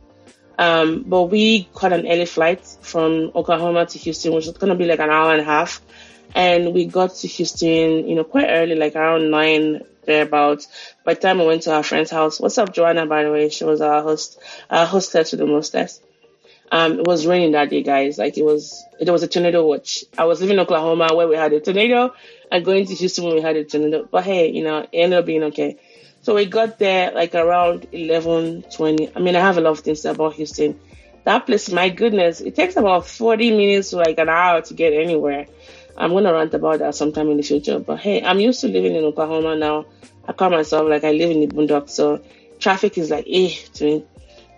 Um, 0.56 1.02
but 1.04 1.24
we 1.24 1.64
caught 1.74 1.92
an 1.92 2.06
early 2.06 2.26
flight 2.26 2.64
from 2.80 3.32
Oklahoma 3.34 3.86
to 3.86 3.98
Houston, 3.98 4.32
which 4.34 4.46
was 4.46 4.56
going 4.56 4.72
to 4.72 4.78
be 4.78 4.84
like 4.84 5.00
an 5.00 5.10
hour 5.10 5.32
and 5.32 5.40
a 5.40 5.44
half. 5.44 5.82
And 6.34 6.72
we 6.72 6.86
got 6.86 7.14
to 7.16 7.28
Houston, 7.28 8.08
you 8.08 8.14
know, 8.14 8.24
quite 8.24 8.48
early, 8.48 8.74
like 8.74 8.96
around 8.96 9.30
nine 9.30 9.82
thereabouts. 10.06 10.68
By 11.04 11.14
the 11.14 11.20
time 11.20 11.40
I 11.40 11.44
went 11.44 11.62
to 11.62 11.74
our 11.74 11.82
friend's 11.82 12.10
house, 12.10 12.40
what's 12.40 12.58
up, 12.58 12.72
Joanna? 12.72 13.06
By 13.06 13.24
the 13.24 13.30
way, 13.30 13.48
she 13.50 13.64
was 13.64 13.80
our 13.80 14.02
host, 14.02 14.38
our 14.70 14.86
hostess 14.86 15.32
with 15.32 15.40
the 15.40 15.46
mostess. 15.46 16.00
Um, 16.70 17.00
it 17.00 17.06
was 17.06 17.26
raining 17.26 17.52
that 17.52 17.68
day, 17.68 17.82
guys. 17.82 18.16
Like 18.16 18.38
it 18.38 18.44
was, 18.44 18.82
it 18.98 19.10
was 19.10 19.22
a 19.22 19.28
tornado 19.28 19.66
watch. 19.66 20.04
I 20.16 20.24
was 20.24 20.40
living 20.40 20.54
in 20.54 20.60
Oklahoma 20.60 21.14
where 21.14 21.28
we 21.28 21.36
had 21.36 21.52
a 21.52 21.60
tornado, 21.60 22.14
and 22.50 22.64
going 22.64 22.86
to 22.86 22.94
Houston 22.94 23.24
when 23.24 23.34
we 23.34 23.42
had 23.42 23.56
a 23.56 23.64
tornado. 23.64 24.08
But 24.10 24.24
hey, 24.24 24.50
you 24.50 24.64
know, 24.64 24.78
it 24.78 24.88
ended 24.92 25.18
up 25.18 25.26
being 25.26 25.42
okay. 25.44 25.78
So 26.22 26.34
we 26.34 26.46
got 26.46 26.78
there 26.78 27.10
like 27.12 27.34
around 27.34 27.88
11, 27.92 28.62
20. 28.74 29.14
I 29.14 29.20
mean, 29.20 29.36
I 29.36 29.40
have 29.40 29.58
a 29.58 29.60
lot 29.60 29.70
of 29.72 29.80
things 29.80 30.04
about 30.04 30.34
Houston. 30.34 30.80
That 31.24 31.46
place, 31.46 31.70
my 31.70 31.88
goodness, 31.88 32.40
it 32.40 32.54
takes 32.54 32.76
about 32.76 33.06
40 33.06 33.50
minutes 33.50 33.90
to 33.90 33.96
like 33.96 34.18
an 34.18 34.28
hour 34.28 34.62
to 34.62 34.74
get 34.74 34.92
anywhere. 34.92 35.46
I'm 35.96 36.10
going 36.10 36.24
to 36.24 36.32
rant 36.32 36.54
about 36.54 36.78
that 36.80 36.94
sometime 36.94 37.30
in 37.30 37.36
the 37.36 37.42
future. 37.42 37.78
But 37.78 38.00
hey, 38.00 38.22
I'm 38.22 38.40
used 38.40 38.60
to 38.62 38.68
living 38.68 38.94
in 38.94 39.04
Oklahoma 39.04 39.56
now. 39.56 39.86
I 40.26 40.32
call 40.32 40.50
myself 40.50 40.88
like 40.88 41.04
I 41.04 41.12
live 41.12 41.30
in 41.30 41.40
the 41.40 41.46
boondocks, 41.48 41.90
so 41.90 42.22
traffic 42.58 42.96
is 42.96 43.10
like 43.10 43.26
eh 43.28 43.50
to 43.74 43.84
me. 43.84 44.04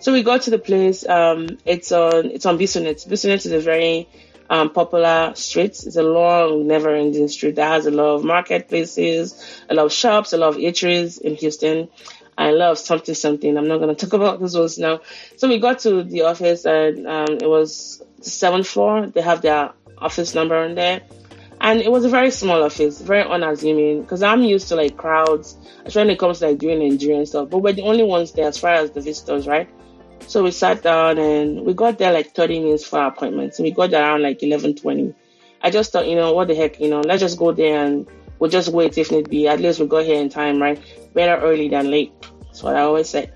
So 0.01 0.13
we 0.13 0.23
got 0.23 0.43
to 0.43 0.51
the 0.51 0.59
place. 0.59 1.09
Um, 1.09 1.59
it's 1.65 1.91
on 1.91 2.27
it's 2.27 2.45
on 2.45 2.59
Bissonnet. 2.59 3.07
Bissonnet 3.09 3.47
is 3.47 3.53
a 3.53 3.61
very 3.61 4.07
um, 4.51 4.71
popular 4.71 5.33
street. 5.35 5.71
It's 5.71 5.97
a 5.97 6.03
long, 6.03 6.67
never-ending 6.67 7.29
street 7.29 7.57
that 7.57 7.69
has 7.69 7.87
a 7.87 7.91
lot 7.91 8.17
of 8.17 8.25
marketplaces, 8.25 9.65
a 9.71 9.75
lot 9.75 9.87
of 9.87 9.93
shops, 9.93 10.33
a 10.33 10.37
lot 10.37 10.51
of 10.51 10.57
eateries 10.57 11.21
in 11.21 11.37
Houston. 11.37 11.89
I 12.37 12.51
love 12.51 12.79
something 12.79 13.15
something. 13.15 13.57
I'm 13.57 13.69
not 13.69 13.79
gonna 13.79 13.95
talk 14.03 14.13
about 14.13 14.41
those 14.41 14.57
ones 14.57 14.79
now. 14.79 15.01
So 15.37 15.49
we 15.49 15.59
got 15.59 15.79
to 15.81 16.03
the 16.03 16.23
office 16.23 16.65
and 16.67 17.07
um, 17.07 17.39
it 17.41 17.49
was 17.49 18.03
seventh 18.21 18.67
floor. 18.67 19.07
They 19.07 19.23
have 19.23 19.43
their 19.43 19.73
office 19.99 20.35
number 20.35 20.57
on 20.57 20.75
there. 20.75 21.03
And 21.61 21.81
it 21.81 21.91
was 21.91 22.05
a 22.05 22.09
very 22.09 22.31
small 22.31 22.63
office, 22.63 23.01
very 23.01 23.23
unassuming, 23.23 24.03
because 24.03 24.23
I'm 24.23 24.43
used 24.43 24.69
to 24.69 24.77
like 24.77 24.97
crowds, 24.97 25.57
especially 25.79 26.01
when 26.03 26.11
it 26.11 26.19
comes 26.19 26.41
to 26.41 26.49
like 26.49 26.59
doing 26.59 26.79
Nigerian 26.81 27.27
stuff. 27.27 27.49
But 27.51 27.59
we're 27.59 27.73
the 27.73 27.83
only 27.83 28.03
ones 28.05 28.33
there 28.33 28.49
as 28.49 28.59
far 28.59 28.75
as 28.75 28.91
the 28.91 29.01
visitors, 29.01 29.47
right? 29.47 29.69
So 30.27 30.43
we 30.43 30.51
sat 30.51 30.83
down 30.83 31.19
and 31.19 31.65
we 31.65 31.75
got 31.75 31.99
there 31.99 32.13
like 32.13 32.35
30 32.35 32.61
minutes 32.61 32.85
for 32.85 32.99
our 32.99 33.09
appointment. 33.09 33.55
So 33.55 33.63
we 33.63 33.71
got 33.71 33.91
there 33.91 34.03
around 34.03 34.23
like 34.23 34.41
11:20. 34.41 35.15
I 35.63 35.71
just 35.71 35.93
thought, 35.93 36.09
you 36.09 36.17
know, 36.17 36.33
what 36.33 36.49
the 36.49 36.55
heck, 36.55 36.81
you 36.81 36.89
know, 36.89 37.01
let's 37.01 37.21
just 37.21 37.39
go 37.39 37.53
there 37.53 37.85
and 37.85 38.07
we'll 38.39 38.51
just 38.51 38.69
wait 38.69 38.99
if 38.99 39.11
need 39.11 39.31
be. 39.31 39.49
At 39.49 39.61
least 39.61 39.81
we 39.81 39.87
got 39.87 40.05
here 40.05 40.21
in 40.21 40.29
time, 40.29 40.61
right? 40.61 40.81
Better 41.15 41.41
early 41.41 41.69
than 41.69 41.91
late. 41.91 42.13
That's 42.47 42.63
what 42.63 42.77
I 42.77 42.83
always 42.83 43.09
say. 43.09 43.31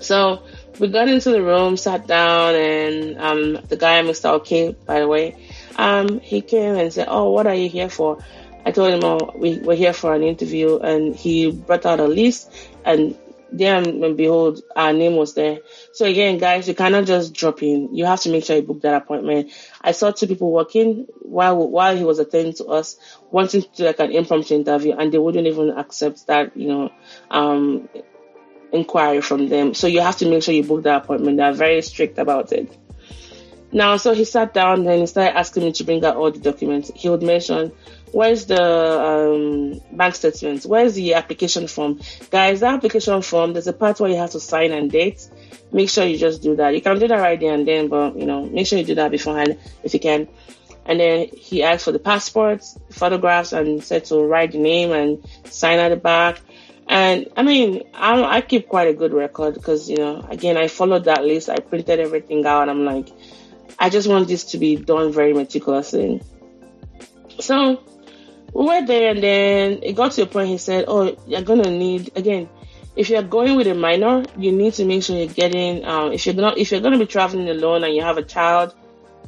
So 0.00 0.42
we 0.78 0.88
got 0.88 1.08
into 1.08 1.30
the 1.30 1.42
room, 1.42 1.76
sat 1.76 2.06
down, 2.06 2.54
and 2.54 3.18
um, 3.18 3.52
the 3.68 3.76
guy, 3.76 4.00
Mr. 4.02 4.30
OK, 4.30 4.76
by 4.86 5.00
the 5.00 5.08
way, 5.08 5.36
um, 5.78 6.20
he 6.20 6.42
came 6.42 6.74
and 6.74 6.92
said, 6.92 7.06
"Oh, 7.08 7.30
what 7.30 7.46
are 7.46 7.54
you 7.54 7.68
here 7.68 7.88
for?" 7.88 8.18
I 8.66 8.72
told 8.72 8.92
him, 8.92 9.00
"Oh, 9.04 9.32
we, 9.34 9.58
we're 9.58 9.76
here 9.76 9.92
for 9.92 10.14
an 10.14 10.22
interview," 10.22 10.78
and 10.78 11.14
he 11.14 11.50
brought 11.50 11.86
out 11.86 12.00
a 12.00 12.06
list, 12.06 12.52
and 12.84 13.16
then 13.50 14.02
and 14.04 14.16
behold, 14.16 14.60
our 14.76 14.92
name 14.92 15.16
was 15.16 15.34
there. 15.34 15.60
So 15.92 16.04
again, 16.04 16.38
guys, 16.38 16.68
you 16.68 16.74
cannot 16.74 17.06
just 17.06 17.32
drop 17.32 17.62
in. 17.62 17.94
You 17.94 18.04
have 18.04 18.20
to 18.22 18.30
make 18.30 18.44
sure 18.44 18.56
you 18.56 18.62
book 18.62 18.82
that 18.82 19.02
appointment. 19.02 19.52
I 19.80 19.92
saw 19.92 20.10
two 20.10 20.26
people 20.26 20.50
walking 20.50 21.06
while 21.22 21.56
while 21.68 21.96
he 21.96 22.04
was 22.04 22.18
attending 22.18 22.54
to 22.54 22.66
us, 22.66 22.96
wanting 23.30 23.62
to 23.62 23.68
do 23.74 23.84
like 23.84 24.00
an 24.00 24.12
impromptu 24.12 24.54
interview, 24.54 24.94
and 24.96 25.12
they 25.12 25.18
wouldn't 25.18 25.46
even 25.46 25.70
accept 25.70 26.26
that, 26.26 26.56
you 26.56 26.68
know, 26.68 26.90
um, 27.30 27.88
inquiry 28.72 29.20
from 29.20 29.48
them. 29.48 29.74
So 29.74 29.86
you 29.86 30.00
have 30.00 30.16
to 30.18 30.28
make 30.28 30.42
sure 30.42 30.54
you 30.54 30.64
book 30.64 30.82
that 30.82 31.04
appointment. 31.04 31.38
They're 31.38 31.52
very 31.52 31.82
strict 31.82 32.18
about 32.18 32.52
it. 32.52 32.76
Now, 33.70 33.98
so 33.98 34.14
he 34.14 34.24
sat 34.24 34.54
down 34.54 34.86
and 34.86 35.00
he 35.00 35.06
started 35.06 35.36
asking 35.36 35.64
me 35.64 35.72
to 35.72 35.84
bring 35.84 36.04
out 36.04 36.16
all 36.16 36.30
the 36.30 36.38
documents. 36.38 36.90
He 36.94 37.10
would 37.10 37.22
mention, 37.22 37.70
where's 38.12 38.46
the 38.46 38.62
um, 38.62 39.80
bank 39.96 40.14
statement? 40.14 40.64
Where's 40.64 40.94
the 40.94 41.14
application 41.14 41.66
form? 41.68 42.00
Guys, 42.30 42.60
that 42.60 42.74
application 42.74 43.20
form, 43.20 43.52
there's 43.52 43.66
a 43.66 43.74
part 43.74 44.00
where 44.00 44.08
you 44.10 44.16
have 44.16 44.30
to 44.30 44.40
sign 44.40 44.72
and 44.72 44.90
date. 44.90 45.28
Make 45.70 45.90
sure 45.90 46.06
you 46.06 46.16
just 46.16 46.42
do 46.42 46.56
that. 46.56 46.74
You 46.74 46.80
can 46.80 46.98
do 46.98 47.08
that 47.08 47.20
right 47.20 47.38
there 47.38 47.52
and 47.52 47.68
then, 47.68 47.88
but, 47.88 48.16
you 48.16 48.24
know, 48.24 48.46
make 48.46 48.66
sure 48.66 48.78
you 48.78 48.86
do 48.86 48.94
that 48.94 49.10
beforehand 49.10 49.58
if 49.82 49.92
you 49.92 50.00
can. 50.00 50.28
And 50.86 50.98
then 50.98 51.28
he 51.36 51.62
asked 51.62 51.84
for 51.84 51.92
the 51.92 51.98
passports, 51.98 52.78
photographs, 52.90 53.52
and 53.52 53.84
said 53.84 54.06
to 54.06 54.24
write 54.24 54.52
the 54.52 54.58
name 54.58 54.92
and 54.92 55.22
sign 55.44 55.78
at 55.78 55.90
the 55.90 55.96
back. 55.96 56.40
And 56.88 57.28
I 57.36 57.42
mean, 57.42 57.82
I, 57.92 58.22
I 58.22 58.40
keep 58.40 58.66
quite 58.66 58.88
a 58.88 58.94
good 58.94 59.12
record 59.12 59.52
because, 59.52 59.90
you 59.90 59.98
know, 59.98 60.26
again, 60.30 60.56
I 60.56 60.68
followed 60.68 61.04
that 61.04 61.22
list. 61.22 61.50
I 61.50 61.56
printed 61.56 62.00
everything 62.00 62.46
out. 62.46 62.70
I'm 62.70 62.86
like, 62.86 63.10
I 63.78 63.90
just 63.90 64.08
want 64.08 64.28
this 64.28 64.44
to 64.52 64.58
be 64.58 64.76
done 64.76 65.12
very 65.12 65.32
meticulously. 65.32 66.22
So 67.40 67.82
we 68.52 68.64
were 68.64 68.86
there 68.86 69.10
and 69.10 69.22
then 69.22 69.80
it 69.82 69.94
got 69.94 70.12
to 70.12 70.22
a 70.22 70.26
point 70.26 70.48
he 70.48 70.58
said, 70.58 70.84
Oh, 70.88 71.16
you're 71.26 71.42
to 71.62 71.70
need, 71.70 72.16
again, 72.16 72.48
if 72.96 73.10
you're 73.10 73.22
going 73.22 73.56
with 73.56 73.66
a 73.68 73.74
minor, 73.74 74.24
you 74.36 74.50
need 74.50 74.74
to 74.74 74.84
make 74.84 75.04
sure 75.04 75.16
you're 75.16 75.26
getting, 75.26 75.84
um, 75.84 76.12
if 76.12 76.26
you're 76.26 76.34
not, 76.34 76.58
if 76.58 76.72
you're 76.72 76.80
to 76.94 76.98
be 76.98 77.06
traveling 77.06 77.48
alone 77.48 77.84
and 77.84 77.94
you 77.94 78.02
have 78.02 78.18
a 78.18 78.22
child, 78.22 78.74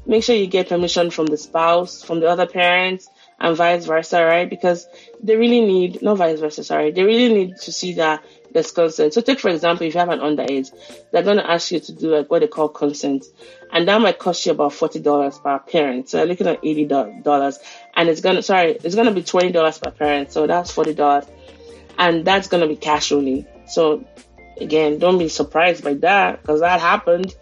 make 0.07 0.25
sure 0.25 0.35
you 0.35 0.49
get 0.49 0.69
permission 0.69 1.11
from 1.11 1.27
the 1.27 1.37
spouse, 1.37 2.03
from 2.03 2.21
the 2.21 2.29
other 2.29 2.47
parents, 2.47 3.09
and 3.39 3.57
vice 3.57 3.87
versa, 3.87 4.25
right? 4.25 4.51
Because 4.51 4.87
they 5.23 5.37
really 5.37 5.61
need, 5.61 6.03
not 6.03 6.19
vice 6.19 6.41
versa, 6.41 6.65
sorry, 6.65 6.91
they 6.91 7.05
really 7.05 7.33
need 7.33 7.57
to 7.59 7.73
see 7.73 7.95
that 7.95 8.25
there's 8.53 8.73
consent. 8.73 9.15
So 9.15 9.21
take, 9.21 9.41
for 9.41 9.49
example, 9.49 9.87
if 9.87 9.95
you 9.95 10.01
have 10.01 10.09
an 10.09 10.21
underage, 10.21 10.71
they're 11.13 11.23
going 11.23 11.37
to 11.37 11.51
ask 11.51 11.71
you 11.71 11.81
to 11.81 11.93
do 11.93 12.17
like 12.17 12.31
what 12.31 12.41
they 12.41 12.49
call 12.49 12.69
consent. 12.69 13.25
And 13.73 13.87
that 13.89 14.01
might 14.01 14.19
cost 14.19 14.45
you 14.47 14.53
about 14.53 14.73
$40 14.73 15.43
per 15.43 15.59
parent. 15.61 16.09
So 16.09 16.19
you're 16.19 16.27
looking 16.27 16.47
at 16.47 16.63
$80 16.63 17.59
and 17.95 18.09
it's 18.09 18.21
to, 18.37 18.43
sorry, 18.43 18.79
it's 18.83 18.95
to 19.07 19.13
be 19.13 19.23
$20 19.23 19.83
per 19.83 19.91
parent. 19.91 20.33
So 20.33 20.47
that's 20.47 20.75
$40 20.75 21.29
and 21.99 22.25
that's 22.25 22.49
to 22.63 22.69
be 22.69 22.77
cash 22.77 23.13
only. 23.13 23.47
So 23.67 24.05
again, 24.61 24.99
don't 24.99 25.19
be 25.19 25.29
surprised 25.29 25.85
by 25.85 25.95
that 25.95 26.43
because 26.43 26.61
that 26.61 26.81
happened. 26.81 27.35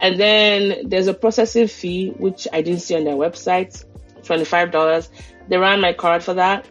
And 0.00 0.18
then 0.18 0.88
there's 0.88 1.06
a 1.06 1.14
processing 1.14 1.68
fee, 1.68 2.08
which 2.08 2.48
I 2.52 2.62
didn't 2.62 2.80
see 2.80 2.96
on 2.96 3.04
their 3.04 3.14
website, 3.14 3.84
$25. 4.22 5.08
They 5.48 5.56
ran 5.56 5.80
my 5.80 5.92
card 5.92 6.24
for 6.24 6.34
that. 6.34 6.66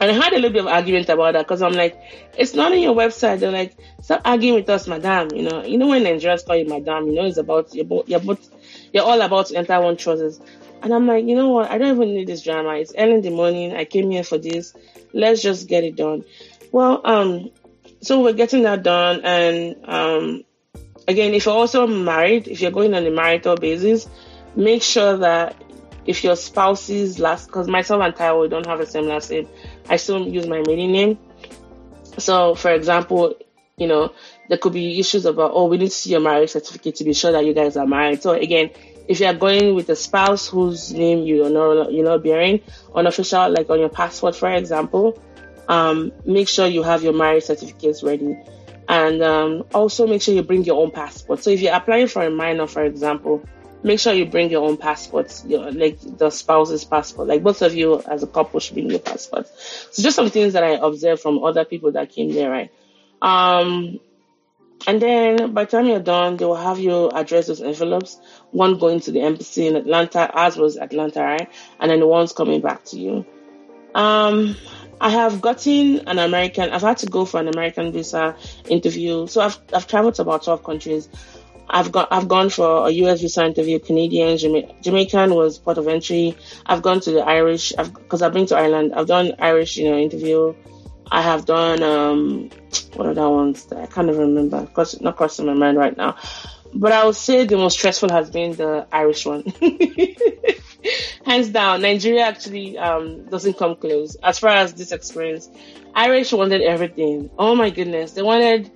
And 0.00 0.10
I 0.10 0.14
had 0.14 0.32
a 0.32 0.36
little 0.36 0.50
bit 0.50 0.60
of 0.60 0.66
argument 0.66 1.08
about 1.10 1.34
that 1.34 1.46
because 1.46 1.60
I'm 1.60 1.74
like, 1.74 2.00
it's 2.38 2.54
not 2.54 2.72
on 2.72 2.78
your 2.80 2.94
website. 2.94 3.40
They're 3.40 3.50
like, 3.50 3.76
stop 4.02 4.22
arguing 4.24 4.54
with 4.54 4.70
us, 4.70 4.88
madam. 4.88 5.28
You 5.34 5.42
know, 5.42 5.62
you 5.62 5.76
know 5.76 5.88
when 5.88 6.04
Nigerians 6.04 6.46
call 6.46 6.56
you 6.56 6.66
madam, 6.66 7.08
you 7.08 7.14
know 7.14 7.26
it's 7.26 7.36
about 7.36 7.74
you're 7.74 7.84
both, 7.84 8.08
you're 8.08 8.20
both, 8.20 8.48
you're 8.94 9.04
all 9.04 9.20
about 9.20 9.46
to 9.48 9.56
enter 9.56 9.78
one 9.80 9.98
trousers. 9.98 10.40
And 10.82 10.94
I'm 10.94 11.06
like, 11.06 11.26
you 11.26 11.36
know 11.36 11.50
what? 11.50 11.70
I 11.70 11.76
don't 11.76 11.94
even 11.96 12.14
need 12.14 12.28
this 12.28 12.42
drama. 12.42 12.76
It's 12.76 12.94
early 12.96 13.14
in 13.14 13.20
the 13.20 13.30
morning. 13.30 13.76
I 13.76 13.84
came 13.84 14.10
here 14.10 14.24
for 14.24 14.38
this. 14.38 14.74
Let's 15.12 15.42
just 15.42 15.68
get 15.68 15.84
it 15.84 15.96
done. 15.96 16.24
Well, 16.72 17.02
um, 17.04 17.50
so 18.00 18.22
we're 18.22 18.32
getting 18.32 18.62
that 18.62 18.82
done, 18.82 19.20
and 19.24 19.76
um, 19.84 20.44
again, 21.06 21.34
if 21.34 21.44
you're 21.44 21.54
also 21.54 21.86
married, 21.86 22.48
if 22.48 22.62
you're 22.62 22.70
going 22.70 22.94
on 22.94 23.04
a 23.04 23.10
marital 23.10 23.56
basis, 23.56 24.08
make 24.56 24.82
sure 24.82 25.18
that 25.18 25.60
if 26.06 26.24
your 26.24 26.36
spouse's 26.36 27.18
last, 27.18 27.46
because 27.46 27.68
myself 27.68 28.02
and 28.02 28.14
Taiwo 28.14 28.48
don't 28.48 28.66
have 28.66 28.78
the 28.78 28.86
same 28.86 29.06
last 29.06 29.30
name, 29.30 29.48
I 29.90 29.96
still 29.96 30.26
use 30.26 30.46
my 30.46 30.62
maiden 30.66 30.92
name. 30.92 31.18
So, 32.16 32.54
for 32.54 32.70
example, 32.70 33.34
you 33.76 33.86
know, 33.86 34.12
there 34.48 34.58
could 34.58 34.72
be 34.72 35.00
issues 35.00 35.24
about, 35.26 35.52
oh, 35.54 35.66
we 35.66 35.78
need 35.78 35.86
to 35.86 35.90
see 35.90 36.10
your 36.10 36.20
marriage 36.20 36.50
certificate 36.50 36.96
to 36.96 37.04
be 37.04 37.12
sure 37.12 37.32
that 37.32 37.44
you 37.44 37.54
guys 37.54 37.76
are 37.76 37.86
married. 37.86 38.22
So 38.22 38.32
again, 38.32 38.70
if 39.08 39.20
you 39.20 39.26
are 39.26 39.34
going 39.34 39.74
with 39.74 39.88
a 39.88 39.96
spouse 39.96 40.48
whose 40.48 40.92
name 40.92 41.20
you 41.20 41.48
not, 41.50 41.92
you're 41.92 42.04
not 42.04 42.22
bearing, 42.22 42.60
unofficial, 42.94 43.50
like 43.50 43.68
on 43.70 43.80
your 43.80 43.88
passport, 43.88 44.36
for 44.36 44.50
example, 44.50 45.20
um, 45.68 46.12
make 46.24 46.48
sure 46.48 46.66
you 46.66 46.82
have 46.82 47.02
your 47.02 47.12
marriage 47.12 47.44
certificates 47.44 48.02
ready. 48.02 48.36
And 48.88 49.22
um, 49.22 49.64
also 49.72 50.06
make 50.06 50.20
sure 50.20 50.34
you 50.34 50.42
bring 50.42 50.64
your 50.64 50.82
own 50.82 50.90
passport. 50.90 51.42
So 51.42 51.50
if 51.50 51.60
you're 51.60 51.74
applying 51.74 52.08
for 52.08 52.22
a 52.22 52.30
minor, 52.30 52.66
for 52.66 52.84
example, 52.84 53.42
make 53.82 54.00
sure 54.00 54.12
you 54.12 54.26
bring 54.26 54.50
your 54.50 54.66
own 54.66 54.76
passports, 54.76 55.44
your, 55.46 55.70
like 55.72 55.98
the 56.00 56.30
spouse's 56.30 56.84
passport. 56.84 57.28
Like 57.28 57.42
both 57.42 57.62
of 57.62 57.74
you 57.74 58.02
as 58.02 58.22
a 58.22 58.26
couple 58.26 58.60
should 58.60 58.74
bring 58.74 58.90
your 58.90 58.98
passport. 58.98 59.48
So 59.90 60.02
just 60.02 60.16
some 60.16 60.30
things 60.30 60.52
that 60.52 60.64
I 60.64 60.70
observed 60.70 61.22
from 61.22 61.42
other 61.42 61.64
people 61.64 61.92
that 61.92 62.10
came 62.10 62.32
there, 62.32 62.50
right? 62.50 62.70
Um, 63.22 64.00
and 64.86 65.00
then 65.00 65.52
by 65.52 65.64
the 65.64 65.70
time 65.70 65.86
you're 65.86 66.00
done, 66.00 66.36
they 66.36 66.44
will 66.44 66.56
have 66.56 66.78
you 66.78 67.10
address 67.10 67.48
those 67.48 67.60
envelopes. 67.60 68.18
One 68.50 68.78
going 68.78 69.00
to 69.00 69.12
the 69.12 69.20
embassy 69.20 69.66
in 69.66 69.76
Atlanta, 69.76 70.30
as 70.34 70.56
was 70.56 70.76
Atlanta, 70.78 71.22
right? 71.22 71.48
And 71.78 71.90
then 71.90 72.00
the 72.00 72.06
ones 72.06 72.32
coming 72.32 72.60
back 72.60 72.84
to 72.86 72.98
you. 72.98 73.26
Um, 73.94 74.56
I 75.00 75.10
have 75.10 75.40
gotten 75.40 76.00
an 76.08 76.18
American, 76.18 76.70
I've 76.70 76.82
had 76.82 76.98
to 76.98 77.06
go 77.06 77.24
for 77.24 77.40
an 77.40 77.48
American 77.48 77.92
visa 77.92 78.36
interview. 78.68 79.26
So 79.26 79.40
I've, 79.40 79.58
I've 79.72 79.86
traveled 79.86 80.14
to 80.16 80.22
about 80.22 80.44
12 80.44 80.62
countries. 80.62 81.08
I've 81.72 81.92
got, 81.92 82.08
I've 82.12 82.28
gone 82.28 82.50
for 82.50 82.88
a 82.88 82.90
US 82.90 83.20
visa 83.20 83.44
interview, 83.44 83.78
Canadian, 83.78 84.36
Jama- 84.36 84.74
Jamaican 84.82 85.34
was 85.34 85.58
port 85.58 85.78
of 85.78 85.86
entry. 85.86 86.36
I've 86.66 86.82
gone 86.82 87.00
to 87.00 87.12
the 87.12 87.20
Irish, 87.20 87.72
I've, 87.78 87.92
cause 88.08 88.22
I've 88.22 88.32
been 88.32 88.46
to 88.46 88.56
Ireland. 88.56 88.92
I've 88.94 89.06
done 89.06 89.32
Irish, 89.38 89.76
you 89.76 89.88
know, 89.90 89.96
interview. 89.96 90.54
I 91.12 91.22
have 91.22 91.44
done, 91.44 91.82
um, 91.82 92.50
what 92.94 93.06
are 93.06 93.14
that 93.14 93.30
ones 93.30 93.64
that 93.66 93.78
I 93.78 93.86
can't 93.86 94.08
even 94.08 94.34
remember, 94.34 94.66
cause 94.66 95.00
not 95.00 95.16
crossing 95.16 95.46
my 95.46 95.54
mind 95.54 95.78
right 95.78 95.96
now. 95.96 96.16
But 96.74 96.92
I 96.92 97.04
would 97.04 97.16
say 97.16 97.44
the 97.44 97.56
most 97.56 97.78
stressful 97.78 98.10
has 98.10 98.30
been 98.30 98.54
the 98.54 98.86
Irish 98.92 99.26
one. 99.26 99.44
hands 101.24 101.50
down, 101.50 101.82
Nigeria 101.82 102.22
actually 102.22 102.78
um, 102.78 103.24
doesn't 103.26 103.58
come 103.58 103.76
close 103.76 104.16
as 104.16 104.38
far 104.38 104.50
as 104.50 104.74
this 104.74 104.92
experience. 104.92 105.48
Irish 105.94 106.32
wanted 106.32 106.62
everything. 106.62 107.30
Oh 107.38 107.54
my 107.54 107.70
goodness, 107.70 108.12
they 108.12 108.22
wanted 108.22 108.70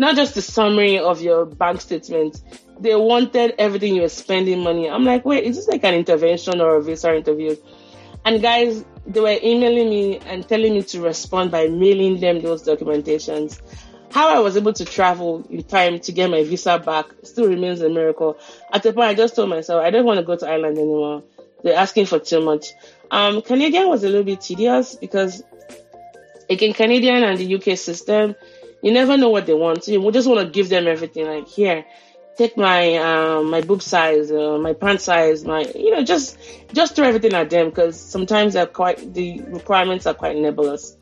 not 0.00 0.16
just 0.16 0.34
the 0.34 0.42
summary 0.42 0.98
of 0.98 1.20
your 1.20 1.44
bank 1.44 1.80
statement. 1.80 2.40
They 2.80 2.96
wanted 2.96 3.54
everything 3.58 3.94
you 3.94 4.02
were 4.02 4.08
spending 4.08 4.64
money. 4.64 4.88
I'm 4.88 5.04
like, 5.04 5.26
wait, 5.26 5.44
is 5.44 5.56
this 5.56 5.68
like 5.68 5.84
an 5.84 5.92
intervention 5.92 6.60
or 6.60 6.76
a 6.76 6.82
visa 6.82 7.14
interview? 7.14 7.54
And 8.24 8.40
guys, 8.40 8.82
they 9.06 9.20
were 9.20 9.38
emailing 9.42 9.90
me 9.90 10.18
and 10.20 10.48
telling 10.48 10.72
me 10.72 10.82
to 10.84 11.02
respond 11.02 11.50
by 11.50 11.68
mailing 11.68 12.18
them 12.18 12.40
those 12.40 12.66
documentations. 12.66 13.60
How 14.10 14.34
I 14.34 14.38
was 14.38 14.56
able 14.56 14.72
to 14.72 14.86
travel 14.86 15.46
in 15.50 15.64
time 15.64 16.00
to 16.00 16.12
get 16.12 16.30
my 16.30 16.44
visa 16.44 16.78
back 16.78 17.06
still 17.22 17.48
remains 17.48 17.82
a 17.82 17.90
miracle. 17.90 18.38
At 18.72 18.82
the 18.82 18.94
point, 18.94 19.08
I 19.08 19.14
just 19.14 19.36
told 19.36 19.50
myself 19.50 19.84
I 19.84 19.90
don't 19.90 20.06
want 20.06 20.18
to 20.18 20.24
go 20.24 20.34
to 20.34 20.48
Ireland 20.48 20.78
anymore 20.78 21.22
they're 21.62 21.76
asking 21.76 22.06
for 22.06 22.18
too 22.18 22.40
much. 22.40 22.72
Um, 23.10 23.42
Canadian 23.42 23.88
was 23.88 24.04
a 24.04 24.08
little 24.08 24.24
bit 24.24 24.40
tedious 24.40 24.94
because, 24.94 25.42
again, 26.48 26.72
Canadian 26.72 27.22
and 27.22 27.38
the 27.38 27.54
UK 27.56 27.76
system, 27.76 28.34
you 28.82 28.92
never 28.92 29.16
know 29.16 29.28
what 29.28 29.46
they 29.46 29.54
want. 29.54 29.86
You 29.88 30.10
just 30.12 30.28
want 30.28 30.40
to 30.40 30.50
give 30.50 30.68
them 30.68 30.86
everything. 30.86 31.26
Like 31.26 31.48
here, 31.48 31.84
take 32.36 32.56
my 32.56 32.96
um, 32.96 33.50
my 33.50 33.60
boob 33.60 33.82
size, 33.82 34.30
uh, 34.30 34.58
my 34.58 34.72
pant 34.72 35.00
size, 35.00 35.44
my 35.44 35.60
you 35.74 35.90
know 35.90 36.02
just 36.02 36.38
just 36.72 36.96
throw 36.96 37.06
everything 37.06 37.34
at 37.34 37.50
them 37.50 37.70
because 37.70 38.00
sometimes 38.00 38.54
they're 38.54 38.66
quite 38.66 39.14
the 39.14 39.40
requirements 39.42 40.06
are 40.06 40.14
quite 40.14 40.36
nebulous. 40.36 40.96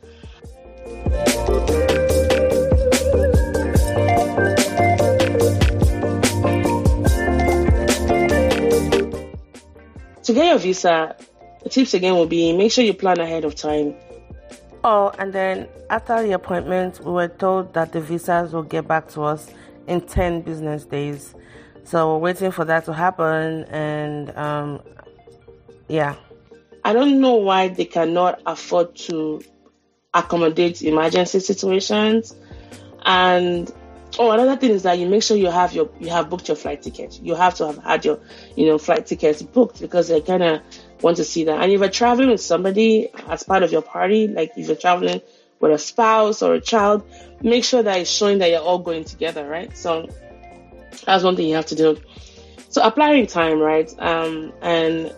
to 10.29 10.35
get 10.35 10.45
your 10.45 10.59
visa, 10.59 11.15
the 11.63 11.69
tips 11.69 11.95
again 11.95 12.13
will 12.13 12.27
be 12.27 12.55
make 12.55 12.71
sure 12.71 12.83
you 12.83 12.93
plan 12.93 13.19
ahead 13.19 13.45
of 13.45 13.55
time. 13.55 13.95
Oh, 14.83 15.11
and 15.19 15.33
then 15.33 15.67
after 15.89 16.21
the 16.23 16.31
appointment, 16.31 17.03
we 17.03 17.11
were 17.11 17.27
told 17.27 17.73
that 17.73 17.91
the 17.91 17.99
visas 17.99 18.53
will 18.53 18.63
get 18.63 18.87
back 18.87 19.09
to 19.09 19.23
us 19.23 19.51
in 19.87 20.01
10 20.01 20.41
business 20.41 20.85
days. 20.85 21.35
So 21.83 22.13
we're 22.13 22.19
waiting 22.19 22.51
for 22.51 22.65
that 22.65 22.85
to 22.85 22.93
happen, 22.93 23.63
and 23.65 24.35
um, 24.37 24.81
yeah. 25.87 26.15
I 26.85 26.93
don't 26.93 27.19
know 27.19 27.35
why 27.35 27.67
they 27.67 27.85
cannot 27.85 28.41
afford 28.45 28.95
to 29.07 29.41
accommodate 30.13 30.81
emergency 30.81 31.39
situations. 31.39 32.35
And 33.05 33.71
Oh, 34.17 34.31
another 34.31 34.55
thing 34.55 34.71
is 34.71 34.83
that 34.83 34.97
you 34.97 35.07
make 35.07 35.21
sure 35.21 35.37
you 35.37 35.51
have 35.51 35.73
your 35.73 35.89
you 35.99 36.09
have 36.09 36.29
booked 36.29 36.47
your 36.47 36.57
flight 36.57 36.81
ticket. 36.81 37.19
You 37.21 37.35
have 37.35 37.53
to 37.55 37.67
have 37.67 37.77
had 37.83 38.05
your 38.05 38.19
you 38.55 38.65
know 38.65 38.77
flight 38.77 39.05
tickets 39.05 39.41
booked 39.41 39.79
because 39.79 40.07
they're 40.07 40.21
kind 40.21 40.41
of 40.41 40.61
want 41.01 41.17
to 41.17 41.23
see 41.23 41.45
that. 41.45 41.61
And 41.61 41.71
if 41.71 41.79
you're 41.79 41.89
traveling 41.89 42.29
with 42.29 42.41
somebody 42.41 43.09
as 43.27 43.43
part 43.43 43.63
of 43.63 43.71
your 43.71 43.81
party, 43.81 44.27
like 44.27 44.51
if 44.55 44.67
you're 44.67 44.75
traveling 44.75 45.21
with 45.59 45.71
a 45.71 45.77
spouse 45.77 46.41
or 46.41 46.55
a 46.55 46.61
child, 46.61 47.03
make 47.41 47.63
sure 47.63 47.83
that 47.83 47.99
it's 47.99 48.09
showing 48.09 48.39
that 48.39 48.49
you're 48.49 48.61
all 48.61 48.79
going 48.79 49.03
together, 49.03 49.47
right? 49.47 49.75
So 49.77 50.07
that's 51.05 51.23
one 51.23 51.35
thing 51.35 51.47
you 51.47 51.55
have 51.55 51.67
to 51.67 51.75
do. 51.75 51.97
So 52.69 52.83
applying 52.83 53.27
time, 53.27 53.59
right? 53.59 53.91
Um, 53.99 54.53
and 54.61 55.13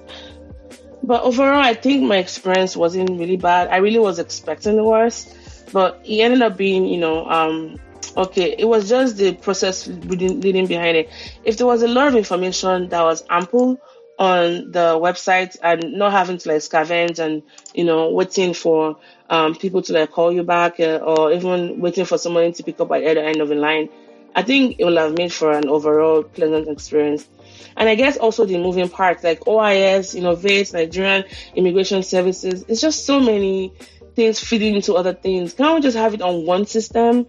but 1.04 1.24
overall, 1.24 1.62
I 1.62 1.74
think 1.74 2.04
my 2.04 2.18
experience 2.18 2.78
wasn't 2.78 3.10
really 3.10 3.38
bad. 3.38 3.70
I 3.70 3.78
really 3.78 4.00
was 4.00 4.20
expecting 4.20 4.76
the 4.76 4.84
worst, 4.84 5.36
but 5.74 6.02
it 6.06 6.20
ended 6.20 6.42
up 6.42 6.58
being, 6.58 6.86
you 6.86 7.00
know, 7.00 7.26
um, 7.26 7.80
Okay, 8.18 8.56
it 8.58 8.66
was 8.66 8.90
just 8.90 9.18
the 9.18 9.34
process 9.34 9.88
leading, 9.88 10.42
leading 10.42 10.68
behind 10.68 10.98
it. 10.98 11.10
If 11.46 11.58
there 11.58 11.68
was 11.68 11.82
a 11.82 11.88
lot 11.88 12.10
of 12.10 12.16
information 12.16 12.90
that 12.90 13.02
was 13.04 13.24
ample 13.30 13.80
on 14.22 14.70
the 14.70 15.00
website 15.02 15.58
and 15.64 15.94
not 15.94 16.12
having 16.12 16.38
to 16.38 16.48
like 16.48 16.60
scavenge 16.60 17.18
and 17.18 17.42
you 17.74 17.84
know 17.84 18.12
waiting 18.12 18.54
for 18.54 18.96
um, 19.32 19.56
people 19.56 19.82
to 19.82 19.94
like 19.94 20.12
call 20.12 20.32
you 20.32 20.44
back 20.44 20.80
uh, 20.80 20.98
or 20.98 21.34
even 21.34 21.80
waiting 21.80 22.06
for 22.06 22.20
somebody 22.20 22.52
to 22.52 22.62
pick 22.62 22.80
up 22.80 22.92
at 22.92 23.00
the 23.00 23.10
other 23.10 23.22
end 23.22 23.42
of 23.42 23.50
the 23.50 23.56
line, 23.56 23.90
I 24.36 24.44
think 24.44 24.76
it 24.78 24.86
will 24.86 24.98
have 24.98 25.18
made 25.18 25.34
for 25.34 25.52
an 25.52 25.68
overall 25.68 26.22
pleasant 26.22 26.68
experience. 26.68 27.28
And 27.76 27.90
I 27.90 27.96
guess 27.96 28.16
also 28.18 28.46
the 28.46 28.60
moving 28.60 28.90
parts 28.90 29.24
like 29.24 29.40
OIS, 29.48 30.14
Innovate, 30.14 30.72
Nigerian 30.72 31.24
Immigration 31.56 32.04
Services. 32.04 32.64
It's 32.68 32.82
just 32.82 33.08
so 33.08 33.20
many 33.20 33.74
things 34.16 34.40
feeding 34.40 34.76
into 34.76 34.94
other 34.94 35.14
things. 35.14 35.54
Can't 35.54 35.74
we 35.74 35.82
just 35.82 35.98
have 35.98 36.14
it 36.14 36.22
on 36.22 36.46
one 36.46 36.68
system? 36.68 37.26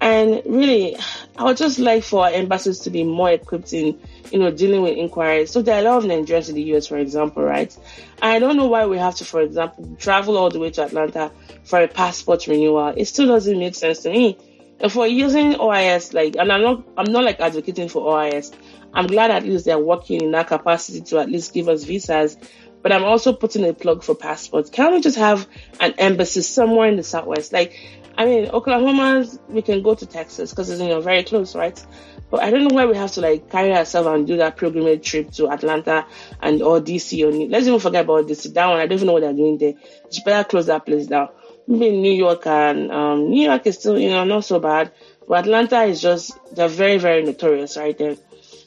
And 0.00 0.42
really, 0.46 0.96
I 1.36 1.44
would 1.44 1.56
just 1.56 1.80
like 1.80 2.04
for 2.04 2.24
our 2.24 2.30
embassies 2.30 2.80
to 2.80 2.90
be 2.90 3.02
more 3.02 3.30
equipped 3.30 3.72
in, 3.72 4.00
you 4.32 4.38
know, 4.38 4.50
dealing 4.50 4.82
with 4.82 4.96
inquiries. 4.96 5.50
So 5.50 5.62
there 5.62 5.76
are 5.76 5.80
a 5.80 5.82
lot 5.82 5.98
of 5.98 6.04
Nigerians 6.04 6.48
in 6.48 6.54
the 6.54 6.62
US, 6.74 6.86
for 6.86 6.98
example, 6.98 7.42
right? 7.42 7.76
I 8.20 8.38
don't 8.38 8.56
know 8.56 8.66
why 8.66 8.86
we 8.86 8.98
have 8.98 9.16
to, 9.16 9.24
for 9.24 9.40
example, 9.40 9.96
travel 9.98 10.36
all 10.36 10.50
the 10.50 10.58
way 10.58 10.70
to 10.70 10.84
Atlanta 10.84 11.30
for 11.64 11.80
a 11.80 11.88
passport 11.88 12.46
renewal. 12.46 12.94
It 12.96 13.06
still 13.06 13.26
doesn't 13.26 13.58
make 13.58 13.74
sense 13.74 14.00
to 14.00 14.10
me. 14.10 14.38
If 14.80 14.94
we're 14.94 15.06
using 15.06 15.54
OIS, 15.54 16.14
like, 16.14 16.36
and 16.36 16.52
I'm 16.52 16.62
not, 16.62 16.84
I'm 16.96 17.12
not 17.12 17.24
like 17.24 17.40
advocating 17.40 17.88
for 17.88 18.02
OIS. 18.12 18.52
I'm 18.94 19.06
glad 19.06 19.30
at 19.30 19.44
least 19.44 19.64
they're 19.64 19.78
working 19.78 20.22
in 20.22 20.30
that 20.32 20.46
capacity 20.46 21.00
to 21.02 21.18
at 21.18 21.28
least 21.28 21.52
give 21.52 21.68
us 21.68 21.84
visas. 21.84 22.36
But 22.80 22.92
I'm 22.92 23.04
also 23.04 23.32
putting 23.32 23.68
a 23.68 23.74
plug 23.74 24.04
for 24.04 24.14
passports. 24.14 24.70
Can't 24.70 24.94
we 24.94 25.00
just 25.00 25.18
have 25.18 25.48
an 25.80 25.94
embassy 25.98 26.42
somewhere 26.42 26.88
in 26.88 26.96
the 26.96 27.02
Southwest? 27.02 27.52
Like, 27.52 27.74
I 28.16 28.24
mean, 28.24 28.50
Oklahoma, 28.50 29.26
we 29.48 29.62
can 29.62 29.82
go 29.82 29.94
to 29.94 30.06
Texas 30.06 30.50
because 30.50 30.70
it's, 30.70 30.80
you 30.80 30.88
know, 30.88 31.00
very 31.00 31.24
close, 31.24 31.54
right? 31.54 31.84
But 32.30 32.42
I 32.42 32.50
don't 32.50 32.64
know 32.64 32.74
why 32.74 32.86
we 32.86 32.96
have 32.96 33.12
to 33.12 33.20
like 33.20 33.50
carry 33.50 33.72
ourselves 33.72 34.08
and 34.08 34.26
do 34.26 34.36
that 34.38 34.56
pilgrimage 34.56 35.08
trip 35.08 35.30
to 35.32 35.48
Atlanta 35.48 36.06
and 36.40 36.60
or 36.62 36.80
DC 36.80 37.24
or 37.24 37.48
let's 37.48 37.66
even 37.66 37.80
forget 37.80 38.04
about 38.04 38.26
DC. 38.26 38.52
That 38.52 38.66
one, 38.66 38.78
I 38.78 38.86
don't 38.86 38.98
even 38.98 39.06
know 39.06 39.14
what 39.14 39.22
they're 39.22 39.32
doing 39.32 39.58
there. 39.58 39.74
You 40.10 40.22
better 40.24 40.48
close 40.48 40.66
that 40.66 40.84
place 40.84 41.06
down. 41.06 41.28
Maybe 41.66 41.96
New 41.96 42.12
York 42.12 42.46
and 42.46 42.90
um, 42.90 43.30
New 43.30 43.44
York 43.44 43.66
is 43.66 43.78
still, 43.78 43.98
you 43.98 44.10
know, 44.10 44.24
not 44.24 44.44
so 44.44 44.58
bad. 44.58 44.92
But 45.26 45.40
Atlanta 45.40 45.82
is 45.82 46.00
just 46.00 46.32
they're 46.54 46.68
very, 46.68 46.98
very 46.98 47.22
notorious 47.22 47.76
right 47.76 47.96
there. 47.96 48.16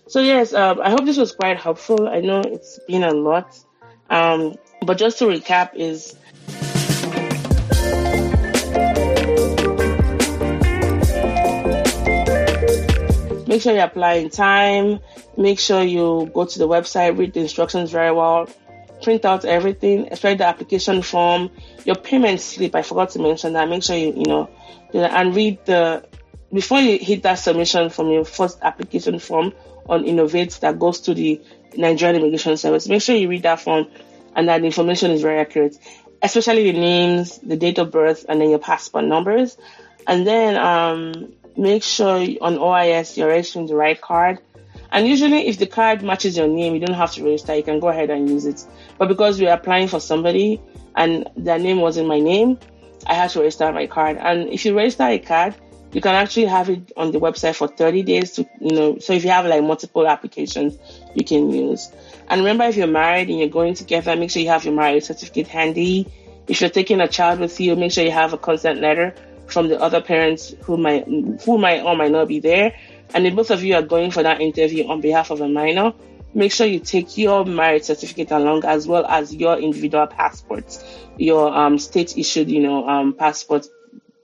So 0.08 0.22
yes, 0.22 0.54
um, 0.54 0.82
I 0.82 0.90
hope 0.90 1.06
this 1.06 1.18
was 1.18 1.32
quite 1.32 1.58
helpful. 1.58 2.08
I 2.08 2.20
know 2.22 2.42
it's 2.42 2.80
been 2.88 3.04
a 3.04 3.12
lot. 3.12 3.58
Um, 4.10 4.56
but 4.86 4.98
just 4.98 5.20
to 5.20 5.26
recap 5.26 5.76
is 5.76 6.16
Make 13.52 13.64
sure 13.64 13.74
you 13.74 13.82
apply 13.82 14.14
in 14.14 14.30
time. 14.30 15.02
Make 15.36 15.60
sure 15.60 15.84
you 15.84 16.32
go 16.34 16.46
to 16.46 16.58
the 16.58 16.70
website, 16.70 17.18
read 17.18 17.34
the 17.34 17.42
instructions 17.42 17.92
very 17.92 18.14
well, 18.14 18.48
print 19.04 19.26
out 19.26 19.44
everything, 19.44 20.08
especially 20.10 20.38
the 20.38 20.46
application 20.46 21.02
form, 21.02 21.50
your 21.84 21.98
payment 21.98 22.40
slip. 22.40 22.74
I 22.76 22.82
forgot 22.82 23.10
to 23.10 23.20
mention 23.20 23.52
that. 23.52 23.68
Make 23.68 23.84
sure 23.84 23.98
you, 23.98 24.14
you 24.16 24.24
know, 24.24 24.50
and 24.94 25.36
read 25.36 25.66
the, 25.66 26.08
before 26.54 26.80
you 26.80 26.98
hit 26.98 27.24
that 27.24 27.36
submission 27.36 27.90
from 27.90 28.10
your 28.10 28.24
first 28.24 28.58
application 28.62 29.20
form 29.20 29.52
on 29.90 30.06
Innovate 30.06 30.52
that 30.62 30.80
goes 30.80 31.02
to 31.02 31.14
the 31.14 31.42
Nigerian 31.76 32.22
Immigration 32.22 32.56
Service, 32.56 32.88
make 32.88 33.02
sure 33.02 33.18
you 33.18 33.28
read 33.28 33.44
that 33.44 33.60
form 33.60 33.88
and 34.34 34.48
that 34.48 34.64
information 34.64 35.12
is 35.12 35.22
very 35.22 35.40
accurate, 35.40 35.78
especially 36.22 36.72
the 36.72 36.80
names, 36.80 37.38
the 37.40 37.58
date 37.58 37.80
of 37.80 37.92
birth, 37.92 38.26
and 38.30 38.40
then 38.40 38.50
your 38.50 38.60
passport 38.60 39.04
numbers. 39.04 39.58
And 40.08 40.26
then, 40.26 40.56
um, 40.56 41.34
make 41.58 41.84
sure 41.84 42.18
on 42.42 42.58
OIS 42.58 43.18
you're 43.18 43.28
registering 43.28 43.68
the 43.68 43.76
right 43.76 44.00
card. 44.00 44.40
And 44.92 45.08
usually, 45.08 45.48
if 45.48 45.58
the 45.58 45.68
card 45.68 46.04
matches 46.04 46.36
your 46.36 46.48
name, 46.48 46.74
you 46.74 46.80
don't 46.82 46.96
have 46.96 47.14
to 47.14 47.24
register. 47.24 47.56
You 47.56 47.64
can 47.64 47.80
go 47.80 47.88
ahead 47.88 48.10
and 48.10 48.30
use 48.30 48.46
it. 48.46 48.66
But 48.98 49.08
because 49.08 49.40
we're 49.40 49.54
applying 49.54 49.88
for 49.88 50.00
somebody 50.00 50.62
and 50.96 51.30
their 51.38 51.60
name 51.60 51.80
wasn't 51.80 52.08
my 52.08 52.20
name, 52.20 52.60
I 53.08 53.14
had 53.14 53.30
to 53.32 53.40
register 53.40 53.72
my 53.72 53.88
card. 53.88 54.18
And 54.18 54.50
if 54.50 54.66
you 54.66 54.76
register 54.76 55.04
a 55.04 55.20
card, 55.20 55.56
you 55.94 56.02
can 56.02 56.16
actually 56.16 56.46
have 56.46 56.70
it 56.70 56.92
on 56.98 57.12
the 57.12 57.20
website 57.20 57.56
for 57.56 57.68
30 57.68 58.04
days 58.04 58.32
to, 58.34 58.48
you 58.60 58.76
know, 58.76 58.98
so 59.00 59.14
if 59.14 59.24
you 59.24 59.30
have 59.30 59.46
like 59.46 59.64
multiple 59.64 60.08
applications, 60.08 60.78
you 61.16 61.24
can 61.24 61.52
use. 61.52 61.90
And 62.30 62.42
remember, 62.42 62.66
if 62.66 62.78
you're 62.78 62.88
married 62.88 63.30
and 63.30 63.40
you're 63.40 63.50
going 63.50 63.74
together, 63.74 64.16
make 64.16 64.32
sure 64.32 64.42
you 64.42 64.50
have 64.50 64.64
your 64.64 64.74
marriage 64.74 65.04
certificate 65.04 65.48
handy. 65.48 66.08
If 66.48 66.62
you're 66.62 66.70
taking 66.70 67.02
a 67.02 67.08
child 67.08 67.40
with 67.40 67.60
you, 67.60 67.76
make 67.76 67.92
sure 67.92 68.04
you 68.04 68.12
have 68.12 68.34
a 68.34 68.38
consent 68.38 68.82
letter 68.82 69.14
from 69.52 69.68
the 69.68 69.80
other 69.80 70.02
parents 70.02 70.54
who 70.64 70.78
might 70.78 71.06
who 71.44 71.58
might 71.58 71.84
or 71.84 71.96
might 71.96 72.12
not 72.12 72.28
be 72.28 72.40
there. 72.40 72.76
And 73.14 73.28
if 73.28 73.36
both 73.36 73.52
of 73.52 73.64
you 73.64 73.76
are 73.76 73.82
going 73.82 74.12
for 74.12 74.24
that 74.24 74.40
interview 74.42 74.88
on 74.88 75.02
behalf 75.02 75.32
of 75.32 75.42
a 75.42 75.48
minor, 75.48 75.94
make 76.34 76.52
sure 76.52 76.66
you 76.66 76.80
take 76.80 77.18
your 77.18 77.46
marriage 77.46 77.84
certificate 77.84 78.32
along 78.32 78.64
as 78.66 78.88
well 78.88 79.06
as 79.06 79.34
your 79.34 79.58
individual 79.58 80.08
passports, 80.08 80.84
your 81.18 81.54
um, 81.54 81.78
state 81.78 82.18
issued, 82.18 82.50
you 82.50 82.62
know, 82.62 82.88
um, 82.88 83.14
passport, 83.14 83.68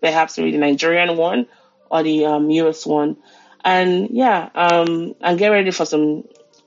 perhaps 0.01 0.37
maybe 0.37 0.51
the 0.51 0.57
Nigerian 0.57 1.17
one 1.17 1.47
or 1.91 2.03
the 2.03 2.25
um, 2.25 2.49
US 2.49 2.85
one. 2.85 3.17
And 3.63 4.09
yeah, 4.11 4.49
um, 4.55 5.15
and 5.19 5.37
get 5.37 5.49
ready 5.49 5.71
for 5.71 5.85
some 5.85 6.23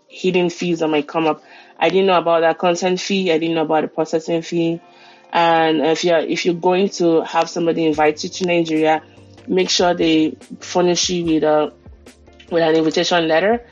hidden 0.09 0.51
fees 0.51 0.81
that 0.81 0.88
might 0.88 1.09
come 1.09 1.27
up. 1.27 1.42
I 1.79 1.88
didn't 1.88 2.07
know 2.07 2.18
about 2.18 2.40
that 2.40 2.59
consent 2.59 3.01
fee. 3.01 3.33
I 3.33 3.38
didn't 3.38 3.55
know 3.55 3.62
about 3.62 3.83
the 3.83 3.88
processing 3.88 4.42
fee. 4.42 4.81
And 5.33 5.81
if 5.81 6.05
you're 6.05 6.19
if 6.19 6.45
you're 6.45 6.55
going 6.55 6.88
to 6.90 7.23
have 7.23 7.49
somebody 7.49 7.87
invite 7.87 8.23
you 8.25 8.31
to 8.31 8.47
Nigeria, 8.47 9.03
make 9.47 9.71
sure 9.71 9.95
they 9.95 10.37
furnish 10.61 11.11
you 11.11 11.25
with 11.25 11.45
a 11.45 11.73
with 12.51 12.62
an 12.62 12.75
invitation 12.75 13.29
letter 13.29 13.64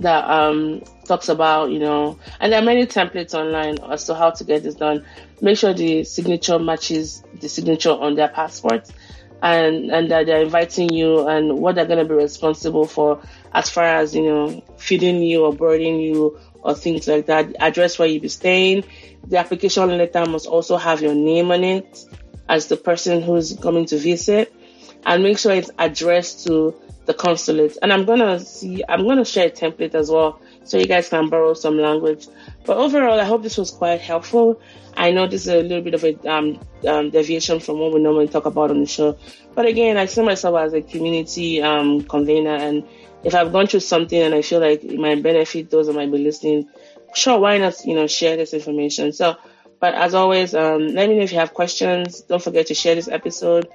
that 0.00 0.28
um, 0.28 0.82
talks 1.06 1.28
about 1.28 1.70
you 1.70 1.78
know, 1.78 2.18
and 2.40 2.52
there 2.52 2.60
are 2.60 2.64
many 2.64 2.86
templates 2.86 3.34
online 3.34 3.78
as 3.90 4.04
to 4.06 4.14
how 4.14 4.30
to 4.30 4.44
get 4.44 4.62
this 4.62 4.74
done. 4.74 5.04
Make 5.40 5.58
sure 5.58 5.72
the 5.72 6.04
signature 6.04 6.58
matches 6.58 7.22
the 7.40 7.48
signature 7.48 7.90
on 7.90 8.14
their 8.14 8.28
passport, 8.28 8.90
and 9.42 9.90
and 9.90 10.10
that 10.10 10.26
they're 10.26 10.42
inviting 10.42 10.92
you 10.92 11.26
and 11.28 11.58
what 11.58 11.74
they're 11.74 11.86
going 11.86 11.98
to 11.98 12.04
be 12.04 12.14
responsible 12.14 12.86
for 12.86 13.22
as 13.52 13.70
far 13.70 13.84
as 13.84 14.14
you 14.14 14.22
know 14.22 14.62
feeding 14.76 15.22
you 15.22 15.44
or 15.44 15.52
boarding 15.52 15.98
you 16.00 16.38
or 16.66 16.74
things 16.74 17.06
like 17.06 17.26
that. 17.26 17.54
Address 17.60 17.96
where 17.96 18.08
you'll 18.08 18.22
be 18.22 18.28
staying. 18.28 18.84
The 19.28 19.38
application 19.38 19.96
letter 19.96 20.26
must 20.26 20.48
also 20.48 20.76
have 20.76 21.00
your 21.00 21.14
name 21.14 21.52
on 21.52 21.62
it 21.62 22.04
as 22.48 22.66
the 22.66 22.76
person 22.76 23.22
who's 23.22 23.56
coming 23.56 23.86
to 23.86 23.98
visit, 23.98 24.52
and 25.04 25.22
make 25.22 25.38
sure 25.38 25.52
it's 25.52 25.70
addressed 25.78 26.46
to 26.46 26.74
the 27.06 27.14
consulate. 27.14 27.78
And 27.80 27.92
I'm 27.92 28.04
gonna 28.04 28.40
see, 28.40 28.82
I'm 28.88 29.06
gonna 29.06 29.24
share 29.24 29.46
a 29.46 29.50
template 29.50 29.94
as 29.94 30.10
well, 30.10 30.40
so 30.64 30.76
you 30.76 30.86
guys 30.86 31.08
can 31.08 31.28
borrow 31.28 31.54
some 31.54 31.78
language. 31.78 32.26
But 32.64 32.78
overall, 32.78 33.20
I 33.20 33.24
hope 33.24 33.44
this 33.44 33.56
was 33.56 33.70
quite 33.70 34.00
helpful. 34.00 34.60
I 34.96 35.12
know 35.12 35.28
this 35.28 35.42
is 35.42 35.48
a 35.48 35.62
little 35.62 35.82
bit 35.82 35.94
of 35.94 36.04
a 36.04 36.14
um, 36.28 36.60
um, 36.86 37.10
deviation 37.10 37.60
from 37.60 37.78
what 37.78 37.92
we 37.92 38.00
normally 38.00 38.28
talk 38.28 38.46
about 38.46 38.70
on 38.70 38.80
the 38.80 38.86
show, 38.86 39.16
but 39.54 39.66
again, 39.66 39.96
I 39.96 40.06
see 40.06 40.22
myself 40.22 40.56
as 40.58 40.72
a 40.72 40.82
community 40.82 41.62
um, 41.62 42.02
convener 42.02 42.56
and 42.56 42.84
if 43.26 43.34
I've 43.34 43.50
gone 43.50 43.66
through 43.66 43.80
something 43.80 44.22
and 44.22 44.32
I 44.32 44.42
feel 44.42 44.60
like 44.60 44.84
it 44.84 45.00
might 45.00 45.20
benefit 45.20 45.68
those 45.68 45.88
that 45.88 45.94
might 45.94 46.12
be 46.12 46.18
listening, 46.18 46.68
sure, 47.12 47.40
why 47.40 47.58
not, 47.58 47.84
you 47.84 47.96
know, 47.96 48.06
share 48.06 48.36
this 48.36 48.54
information. 48.54 49.12
So, 49.12 49.36
but 49.80 49.94
as 49.94 50.14
always, 50.14 50.54
um, 50.54 50.86
let 50.86 51.08
me 51.08 51.16
know 51.16 51.24
if 51.24 51.32
you 51.32 51.40
have 51.40 51.52
questions. 51.52 52.20
Don't 52.20 52.40
forget 52.40 52.68
to 52.68 52.74
share 52.74 52.94
this 52.94 53.08
episode. 53.08 53.66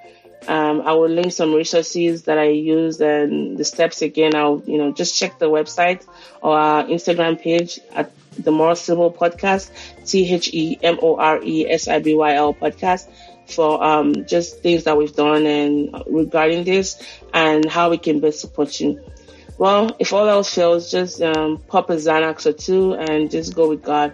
Um, 0.48 0.82
I 0.82 0.94
will 0.94 1.10
link 1.10 1.34
some 1.34 1.54
resources 1.54 2.24
that 2.24 2.38
I 2.38 2.48
use 2.48 3.02
and 3.02 3.58
the 3.58 3.66
steps 3.66 4.02
again. 4.02 4.36
I'll, 4.36 4.64
you 4.66 4.78
know, 4.78 4.94
just 4.94 5.20
check 5.20 5.38
the 5.38 5.50
website 5.50 6.08
or 6.42 6.58
our 6.58 6.86
Instagram 6.86 7.40
page 7.40 7.82
at 7.94 8.10
the 8.40 8.52
More 8.52 8.76
Sibyl 8.76 9.12
Podcast, 9.12 9.70
T 10.08 10.34
H 10.34 10.50
E 10.54 10.80
M 10.82 10.98
O 11.02 11.18
R 11.18 11.44
E 11.44 11.70
S 11.70 11.90
I 11.90 12.00
B 12.00 12.16
Y 12.16 12.36
L 12.36 12.54
podcast 12.54 13.10
for 13.48 13.84
um, 13.84 14.26
just 14.26 14.62
things 14.62 14.86
that 14.86 14.98
we've 14.98 15.14
done 15.14 15.46
and 15.46 16.04
regarding 16.08 16.64
this 16.64 17.06
and 17.34 17.70
how 17.70 17.90
we 17.90 17.98
can 17.98 18.22
best 18.22 18.40
support 18.40 18.80
you. 18.80 18.98
Well, 19.62 19.96
if 20.00 20.12
all 20.12 20.28
else 20.28 20.56
fails, 20.56 20.90
just 20.90 21.22
um, 21.22 21.60
pop 21.60 21.92
a 21.92 21.94
Xanax 21.94 22.48
or 22.48 22.54
two 22.54 22.96
and 22.96 23.30
just 23.30 23.54
go 23.54 23.70
with 23.70 23.84
God. 23.84 24.12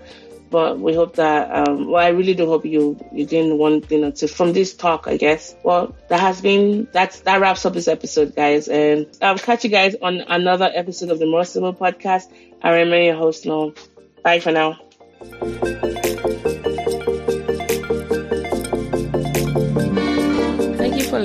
But 0.49 0.77
we 0.77 0.93
hope 0.93 1.15
that, 1.15 1.69
um, 1.69 1.89
well, 1.89 2.03
I 2.03 2.09
really 2.09 2.33
do 2.33 2.47
hope 2.47 2.65
you, 2.65 2.99
you 3.13 3.25
gain 3.25 3.57
one 3.57 3.79
thing 3.79 4.03
or 4.03 4.11
two 4.11 4.27
from 4.27 4.51
this 4.51 4.73
talk, 4.73 5.07
I 5.07 5.15
guess. 5.15 5.55
Well, 5.63 5.95
that 6.09 6.19
has 6.19 6.41
been, 6.41 6.89
that's, 6.91 7.21
that 7.21 7.39
wraps 7.39 7.65
up 7.65 7.71
this 7.71 7.87
episode, 7.87 8.35
guys. 8.35 8.67
And 8.67 9.07
I'll 9.21 9.37
catch 9.37 9.63
you 9.63 9.69
guys 9.69 9.95
on 10.01 10.19
another 10.19 10.69
episode 10.75 11.11
of 11.11 11.19
the 11.19 11.25
More 11.25 11.45
Sibyl 11.45 11.73
Podcast. 11.73 12.29
I 12.61 12.71
remain 12.71 13.05
your 13.05 13.15
host, 13.15 13.45
Long. 13.45 13.73
Bye 14.23 14.41
for 14.41 14.51
now. 14.51 14.77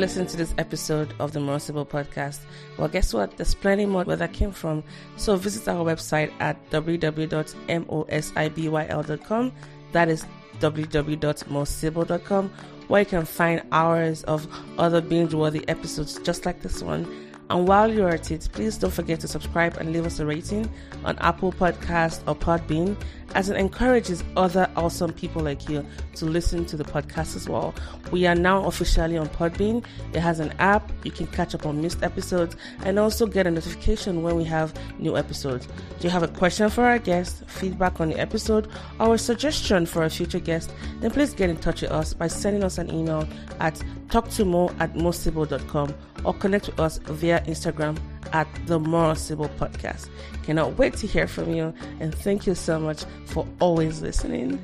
Listening 0.02 0.26
to 0.26 0.36
this 0.36 0.52
episode 0.58 1.14
of 1.20 1.30
the 1.30 1.58
Sibyl 1.60 1.86
Podcast. 1.86 2.40
Well, 2.76 2.88
guess 2.88 3.14
what? 3.14 3.36
There's 3.36 3.54
plenty 3.54 3.86
more 3.86 4.02
where 4.02 4.16
that 4.16 4.32
came 4.32 4.50
from. 4.50 4.82
So 5.16 5.36
visit 5.36 5.68
our 5.68 5.84
website 5.84 6.32
at 6.40 6.58
www.mosibyl.com. 6.70 9.52
That 9.92 10.08
is 10.08 10.26
www.morecivil.com, 10.58 12.52
where 12.88 13.00
you 13.00 13.06
can 13.06 13.24
find 13.24 13.62
hours 13.70 14.24
of 14.24 14.48
other 14.76 15.00
binge-worthy 15.00 15.68
episodes 15.68 16.18
just 16.18 16.46
like 16.46 16.62
this 16.62 16.82
one. 16.82 17.06
And 17.48 17.68
while 17.68 17.88
you're 17.88 18.08
at 18.08 18.32
it, 18.32 18.48
please 18.50 18.78
don't 18.78 18.92
forget 18.92 19.20
to 19.20 19.28
subscribe 19.28 19.76
and 19.76 19.92
leave 19.92 20.06
us 20.06 20.18
a 20.18 20.26
rating 20.26 20.68
on 21.04 21.16
Apple 21.20 21.52
Podcast 21.52 22.22
or 22.26 22.34
Podbean 22.34 22.96
as 23.34 23.48
it 23.48 23.56
encourages 23.56 24.22
other 24.36 24.70
awesome 24.76 25.12
people 25.12 25.42
like 25.42 25.68
you 25.68 25.84
to 26.16 26.24
listen 26.24 26.64
to 26.66 26.76
the 26.76 26.84
podcast 26.84 27.36
as 27.36 27.48
well. 27.48 27.74
We 28.10 28.26
are 28.26 28.34
now 28.34 28.64
officially 28.66 29.16
on 29.16 29.28
Podbean. 29.28 29.84
It 30.12 30.20
has 30.20 30.40
an 30.40 30.52
app. 30.58 30.90
You 31.04 31.10
can 31.10 31.26
catch 31.28 31.54
up 31.54 31.66
on 31.66 31.80
missed 31.80 32.02
episodes 32.02 32.56
and 32.84 32.98
also 32.98 33.26
get 33.26 33.46
a 33.46 33.50
notification 33.50 34.22
when 34.22 34.36
we 34.36 34.44
have 34.44 34.74
new 34.98 35.16
episodes. 35.16 35.66
Do 35.66 36.06
you 36.06 36.10
have 36.10 36.22
a 36.22 36.28
question 36.28 36.68
for 36.70 36.84
our 36.84 36.98
guest, 36.98 37.44
feedback 37.46 38.00
on 38.00 38.10
the 38.10 38.18
episode, 38.18 38.68
or 39.00 39.14
a 39.14 39.18
suggestion 39.18 39.86
for 39.86 40.02
a 40.02 40.10
future 40.10 40.40
guest? 40.40 40.72
Then 41.00 41.10
please 41.10 41.34
get 41.34 41.50
in 41.50 41.56
touch 41.56 41.82
with 41.82 41.90
us 41.90 42.14
by 42.14 42.28
sending 42.28 42.64
us 42.64 42.78
an 42.78 42.92
email 42.92 43.26
at 43.60 43.74
talktomo 44.08 44.74
at 44.80 44.94
mosibo.com 44.94 45.94
or 46.24 46.34
connect 46.34 46.66
with 46.66 46.80
us 46.80 46.98
via 46.98 47.40
Instagram 47.42 47.98
at 48.32 48.48
the 48.66 48.78
More 48.78 49.14
Sibyl 49.14 49.50
Podcast. 49.58 50.08
Cannot 50.44 50.78
wait 50.78 50.94
to 50.96 51.06
hear 51.06 51.26
from 51.26 51.54
you 51.54 51.72
and 52.00 52.14
thank 52.14 52.46
you 52.46 52.54
so 52.54 52.78
much 52.78 53.04
for 53.26 53.46
always 53.60 54.02
listening. 54.02 54.58